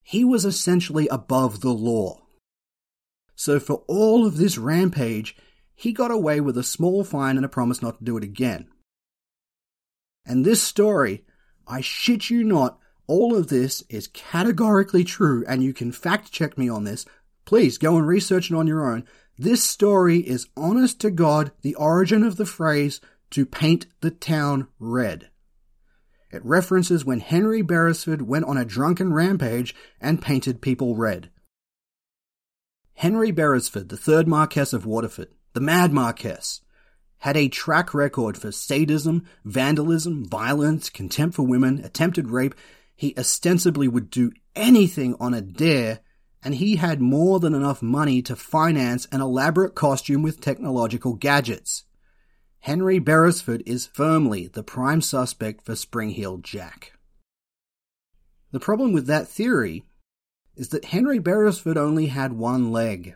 he 0.02 0.24
was 0.24 0.44
essentially 0.44 1.06
above 1.08 1.60
the 1.60 1.72
law. 1.72 2.22
So 3.34 3.60
for 3.60 3.84
all 3.86 4.26
of 4.26 4.38
this 4.38 4.56
rampage, 4.56 5.36
he 5.74 5.92
got 5.92 6.10
away 6.10 6.40
with 6.40 6.56
a 6.56 6.62
small 6.62 7.04
fine 7.04 7.36
and 7.36 7.44
a 7.44 7.48
promise 7.48 7.82
not 7.82 7.98
to 7.98 8.04
do 8.04 8.16
it 8.16 8.24
again. 8.24 8.68
And 10.26 10.44
this 10.44 10.62
story, 10.62 11.24
I 11.66 11.80
shit 11.80 12.30
you 12.30 12.44
not, 12.44 12.78
all 13.06 13.34
of 13.34 13.48
this 13.48 13.82
is 13.88 14.08
categorically 14.08 15.04
true, 15.04 15.44
and 15.48 15.62
you 15.62 15.74
can 15.74 15.90
fact 15.90 16.30
check 16.30 16.56
me 16.56 16.68
on 16.68 16.84
this. 16.84 17.04
Please 17.44 17.78
go 17.78 17.96
and 17.96 18.06
research 18.06 18.50
it 18.50 18.54
on 18.54 18.66
your 18.66 18.90
own. 18.90 19.06
This 19.38 19.64
story 19.64 20.18
is 20.18 20.48
honest 20.56 21.00
to 21.00 21.10
God 21.10 21.50
the 21.62 21.74
origin 21.74 22.22
of 22.22 22.36
the 22.36 22.46
phrase 22.46 23.00
to 23.30 23.46
paint 23.46 23.86
the 24.00 24.10
town 24.10 24.68
red. 24.78 25.30
It 26.32 26.44
references 26.44 27.04
when 27.04 27.20
Henry 27.20 27.62
Beresford 27.62 28.22
went 28.22 28.44
on 28.44 28.56
a 28.56 28.64
drunken 28.64 29.12
rampage 29.12 29.74
and 30.00 30.22
painted 30.22 30.62
people 30.62 30.94
red. 30.94 31.30
Henry 32.94 33.30
Beresford, 33.30 33.88
the 33.88 33.96
third 33.96 34.28
Marquess 34.28 34.72
of 34.72 34.86
Waterford, 34.86 35.28
the 35.54 35.60
Mad 35.60 35.92
Marquess, 35.92 36.60
had 37.20 37.36
a 37.36 37.48
track 37.48 37.92
record 37.92 38.38
for 38.38 38.52
sadism, 38.52 39.26
vandalism, 39.44 40.24
violence, 40.24 40.88
contempt 40.88 41.36
for 41.36 41.46
women, 41.46 41.84
attempted 41.84 42.28
rape. 42.28 42.54
He 42.94 43.14
ostensibly 43.16 43.88
would 43.88 44.10
do 44.10 44.32
anything 44.54 45.16
on 45.18 45.34
a 45.34 45.40
dare, 45.40 46.00
and 46.42 46.54
he 46.54 46.76
had 46.76 47.00
more 47.00 47.40
than 47.40 47.54
enough 47.54 47.82
money 47.82 48.22
to 48.22 48.36
finance 48.36 49.06
an 49.12 49.20
elaborate 49.20 49.74
costume 49.74 50.22
with 50.22 50.40
technological 50.40 51.14
gadgets. 51.14 51.84
Henry 52.64 52.98
Beresford 52.98 53.62
is 53.64 53.86
firmly 53.86 54.46
the 54.46 54.62
prime 54.62 55.00
suspect 55.00 55.64
for 55.64 55.74
Spring-Heeled 55.74 56.44
Jack. 56.44 56.92
The 58.52 58.60
problem 58.60 58.92
with 58.92 59.06
that 59.06 59.26
theory 59.26 59.84
is 60.56 60.68
that 60.68 60.86
Henry 60.86 61.18
Beresford 61.18 61.78
only 61.78 62.06
had 62.06 62.34
one 62.34 62.70
leg. 62.70 63.14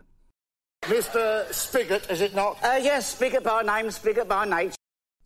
Mr. 0.84 1.52
Spigot, 1.52 2.10
is 2.10 2.22
it 2.22 2.34
not? 2.34 2.58
Uh, 2.64 2.78
yes, 2.80 3.14
Spigot 3.14 3.44
by 3.44 3.60
name, 3.62 3.90
Spigot 3.90 4.28
by 4.28 4.46
night. 4.46 4.74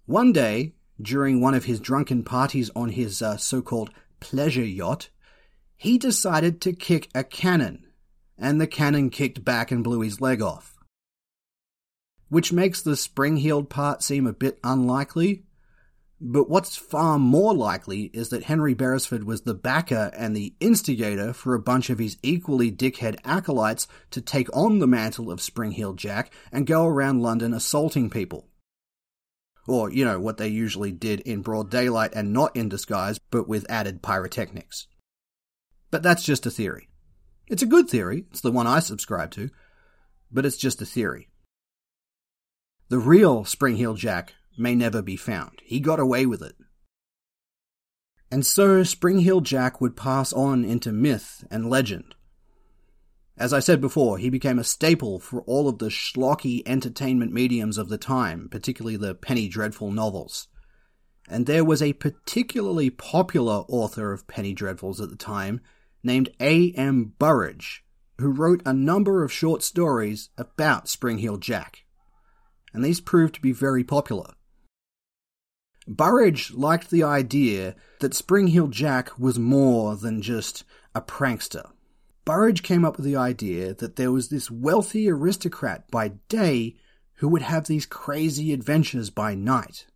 One 0.06 0.32
day, 0.32 0.72
during 1.00 1.40
one 1.40 1.54
of 1.54 1.66
his 1.66 1.78
drunken 1.78 2.24
parties 2.24 2.70
on 2.74 2.90
his 2.90 3.22
uh, 3.22 3.36
so 3.36 3.62
called 3.62 3.90
pleasure 4.18 4.64
yacht, 4.64 5.10
he 5.76 5.96
decided 5.96 6.60
to 6.62 6.72
kick 6.72 7.08
a 7.14 7.22
cannon, 7.22 7.86
and 8.36 8.60
the 8.60 8.66
cannon 8.66 9.10
kicked 9.10 9.44
back 9.44 9.70
and 9.70 9.84
blew 9.84 10.00
his 10.00 10.20
leg 10.20 10.42
off 10.42 10.77
which 12.28 12.52
makes 12.52 12.82
the 12.82 12.96
spring-heeled 12.96 13.70
part 13.70 14.02
seem 14.02 14.26
a 14.26 14.32
bit 14.32 14.58
unlikely. 14.62 15.44
But 16.20 16.50
what's 16.50 16.74
far 16.74 17.18
more 17.18 17.54
likely 17.54 18.10
is 18.12 18.30
that 18.30 18.44
Henry 18.44 18.74
Beresford 18.74 19.22
was 19.22 19.42
the 19.42 19.54
backer 19.54 20.10
and 20.16 20.34
the 20.34 20.54
instigator 20.58 21.32
for 21.32 21.54
a 21.54 21.60
bunch 21.60 21.90
of 21.90 22.00
his 22.00 22.18
equally 22.22 22.72
dickhead 22.72 23.18
acolytes 23.24 23.86
to 24.10 24.20
take 24.20 24.54
on 24.54 24.80
the 24.80 24.88
mantle 24.88 25.30
of 25.30 25.40
Spring-Heeled 25.40 25.96
Jack 25.96 26.32
and 26.50 26.66
go 26.66 26.86
around 26.86 27.22
London 27.22 27.54
assaulting 27.54 28.10
people. 28.10 28.48
Or, 29.68 29.92
you 29.92 30.04
know, 30.04 30.18
what 30.18 30.38
they 30.38 30.48
usually 30.48 30.90
did 30.90 31.20
in 31.20 31.42
broad 31.42 31.70
daylight 31.70 32.12
and 32.14 32.32
not 32.32 32.56
in 32.56 32.68
disguise, 32.68 33.18
but 33.30 33.46
with 33.46 33.70
added 33.70 34.02
pyrotechnics. 34.02 34.88
But 35.90 36.02
that's 36.02 36.24
just 36.24 36.46
a 36.46 36.50
theory. 36.50 36.88
It's 37.46 37.62
a 37.62 37.66
good 37.66 37.88
theory, 37.88 38.24
it's 38.30 38.40
the 38.40 38.50
one 38.50 38.66
I 38.66 38.80
subscribe 38.80 39.30
to, 39.32 39.50
but 40.32 40.44
it's 40.44 40.56
just 40.56 40.82
a 40.82 40.86
theory. 40.86 41.28
The 42.90 42.98
real 42.98 43.44
Spring-Heeled 43.44 43.98
Jack 43.98 44.32
may 44.56 44.74
never 44.74 45.02
be 45.02 45.16
found. 45.16 45.60
He 45.62 45.78
got 45.78 46.00
away 46.00 46.24
with 46.24 46.40
it. 46.40 46.56
And 48.30 48.46
so 48.46 48.82
Spring-Heeled 48.82 49.44
Jack 49.44 49.78
would 49.80 49.94
pass 49.94 50.32
on 50.32 50.64
into 50.64 50.90
myth 50.90 51.44
and 51.50 51.68
legend. 51.68 52.14
As 53.36 53.52
I 53.52 53.60
said 53.60 53.82
before, 53.82 54.16
he 54.16 54.30
became 54.30 54.58
a 54.58 54.64
staple 54.64 55.18
for 55.20 55.42
all 55.42 55.68
of 55.68 55.78
the 55.78 55.90
schlocky 55.90 56.62
entertainment 56.64 57.30
mediums 57.30 57.76
of 57.76 57.90
the 57.90 57.98
time, 57.98 58.48
particularly 58.50 58.96
the 58.96 59.14
Penny 59.14 59.48
Dreadful 59.48 59.92
novels. 59.92 60.48
And 61.28 61.44
there 61.44 61.64
was 61.64 61.82
a 61.82 61.92
particularly 61.92 62.88
popular 62.88 63.64
author 63.68 64.14
of 64.14 64.26
Penny 64.26 64.54
Dreadfuls 64.54 65.00
at 65.00 65.10
the 65.10 65.16
time 65.16 65.60
named 66.02 66.30
A.M. 66.40 67.12
Burrage, 67.18 67.84
who 68.18 68.30
wrote 68.30 68.62
a 68.64 68.72
number 68.72 69.22
of 69.22 69.30
short 69.30 69.62
stories 69.62 70.30
about 70.38 70.88
Spring-Heeled 70.88 71.42
Jack 71.42 71.84
and 72.78 72.84
these 72.84 73.00
proved 73.00 73.34
to 73.34 73.40
be 73.40 73.50
very 73.50 73.82
popular. 73.82 74.30
Burrage 75.88 76.52
liked 76.52 76.90
the 76.90 77.02
idea 77.02 77.74
that 77.98 78.14
Spring-Heeled 78.14 78.70
Jack 78.70 79.18
was 79.18 79.36
more 79.36 79.96
than 79.96 80.22
just 80.22 80.62
a 80.94 81.00
prankster. 81.00 81.72
Burrage 82.24 82.62
came 82.62 82.84
up 82.84 82.96
with 82.96 83.04
the 83.04 83.16
idea 83.16 83.74
that 83.74 83.96
there 83.96 84.12
was 84.12 84.28
this 84.28 84.48
wealthy 84.48 85.10
aristocrat 85.10 85.90
by 85.90 86.12
day 86.28 86.76
who 87.14 87.26
would 87.26 87.42
have 87.42 87.66
these 87.66 87.84
crazy 87.84 88.52
adventures 88.52 89.10
by 89.10 89.34
night. 89.34 89.86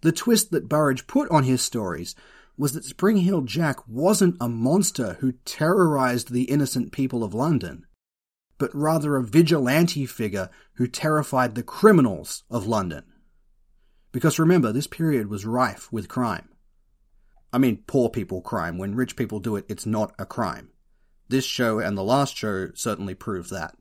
The 0.00 0.12
twist 0.12 0.50
that 0.52 0.66
Burrage 0.66 1.06
put 1.06 1.30
on 1.30 1.44
his 1.44 1.60
stories 1.60 2.14
was 2.56 2.72
that 2.72 2.86
Spring-Heeled 2.86 3.46
Jack 3.46 3.86
wasn't 3.86 4.38
a 4.40 4.48
monster 4.48 5.18
who 5.20 5.32
terrorized 5.44 6.32
the 6.32 6.44
innocent 6.44 6.90
people 6.90 7.22
of 7.22 7.34
London 7.34 7.84
but 8.58 8.74
rather 8.74 9.16
a 9.16 9.22
vigilante 9.22 10.04
figure 10.04 10.50
who 10.74 10.86
terrified 10.86 11.54
the 11.54 11.62
criminals 11.62 12.44
of 12.50 12.66
London. 12.66 13.04
Because 14.12 14.38
remember, 14.38 14.72
this 14.72 14.86
period 14.86 15.28
was 15.28 15.46
rife 15.46 15.90
with 15.92 16.08
crime. 16.08 16.48
I 17.52 17.58
mean, 17.58 17.84
poor 17.86 18.10
people 18.10 18.42
crime. 18.42 18.76
When 18.76 18.94
rich 18.94 19.16
people 19.16 19.40
do 19.40 19.56
it, 19.56 19.64
it's 19.68 19.86
not 19.86 20.12
a 20.18 20.26
crime. 20.26 20.70
This 21.28 21.44
show 21.44 21.78
and 21.78 21.96
the 21.96 22.02
last 22.02 22.36
show 22.36 22.68
certainly 22.74 23.14
prove 23.14 23.48
that. 23.50 23.76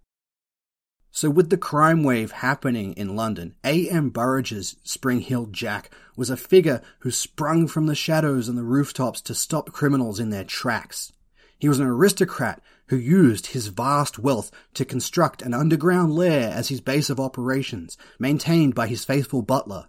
So, 1.11 1.29
with 1.29 1.49
the 1.49 1.57
crime 1.57 2.03
wave 2.03 2.31
happening 2.31 2.93
in 2.93 3.15
London, 3.15 3.55
A.M. 3.63 4.09
Burrage's 4.09 4.75
Spring 4.83 5.21
Heel 5.21 5.47
Jack 5.47 5.89
was 6.15 6.29
a 6.29 6.37
figure 6.37 6.81
who 6.99 7.09
sprung 7.09 7.67
from 7.67 7.87
the 7.87 7.95
shadows 7.95 8.47
and 8.47 8.57
the 8.57 8.63
rooftops 8.63 9.21
to 9.21 9.33
stop 9.33 9.71
criminals 9.71 10.19
in 10.19 10.29
their 10.29 10.43
tracks. 10.43 11.11
He 11.59 11.69
was 11.69 11.79
an 11.79 11.87
aristocrat 11.87 12.61
who 12.87 12.97
used 12.97 13.47
his 13.47 13.67
vast 13.67 14.19
wealth 14.19 14.51
to 14.75 14.85
construct 14.85 15.41
an 15.41 15.53
underground 15.53 16.13
lair 16.13 16.51
as 16.51 16.69
his 16.69 16.81
base 16.81 17.09
of 17.09 17.19
operations, 17.19 17.97
maintained 18.19 18.75
by 18.75 18.87
his 18.87 19.03
faithful 19.03 19.41
butler, 19.41 19.87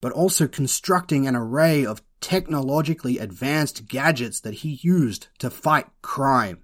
but 0.00 0.12
also 0.12 0.48
constructing 0.48 1.26
an 1.26 1.36
array 1.36 1.84
of 1.84 2.02
technologically 2.20 3.18
advanced 3.18 3.86
gadgets 3.86 4.40
that 4.40 4.54
he 4.54 4.80
used 4.82 5.28
to 5.38 5.50
fight 5.50 5.86
crime 6.02 6.62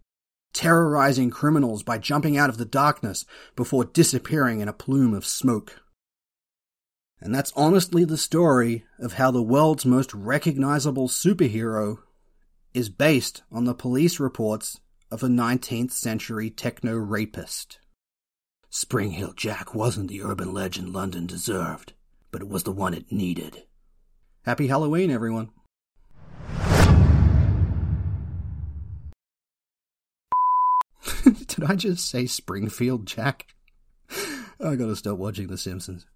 terrorizing 0.53 1.31
criminals 1.31 1.83
by 1.83 1.99
jumping 1.99 2.37
out 2.37 2.51
of 2.51 2.59
the 2.59 2.65
darkness 2.65 3.25
before 3.57 3.85
disappearing 3.85 4.61
in 4.61 4.69
a 4.69 4.73
plume 4.73 5.15
of 5.15 5.27
smoke. 5.27 5.81
And 7.21 7.35
that's 7.35 7.53
honestly 7.57 8.05
the 8.05 8.19
story 8.19 8.85
of 8.99 9.15
how 9.15 9.31
the 9.31 9.43
world's 9.43 9.87
most 9.87 10.13
recognizable 10.13 11.09
superhero 11.09 11.99
is 12.75 12.89
based 12.89 13.43
on 13.51 13.65
the 13.65 13.75
police 13.75 14.19
reports 14.19 14.81
of 15.11 15.23
a 15.23 15.29
19th 15.29 15.93
century 15.93 16.49
techno 16.49 16.97
rapist. 16.97 17.79
Spring 18.71 19.11
Heel 19.13 19.35
Jack 19.35 19.75
wasn't 19.75 20.09
the 20.09 20.23
urban 20.23 20.55
legend 20.55 20.95
London 20.95 21.27
deserved, 21.27 21.93
but 22.31 22.41
it 22.41 22.49
was 22.49 22.63
the 22.63 22.73
one 22.73 22.95
it 22.95 23.13
needed. 23.13 23.65
Happy 24.45 24.69
Halloween, 24.69 25.11
everyone. 25.11 25.51
Did 31.25 31.65
I 31.65 31.77
just 31.77 32.09
say 32.09 32.27
Springfield 32.27 33.07
Jack? 33.07 33.55
I 34.59 34.77
gotta 34.77 34.97
stop 34.97 35.19
watching 35.19 35.49
The 35.49 35.59
Simpsons. 35.59 36.07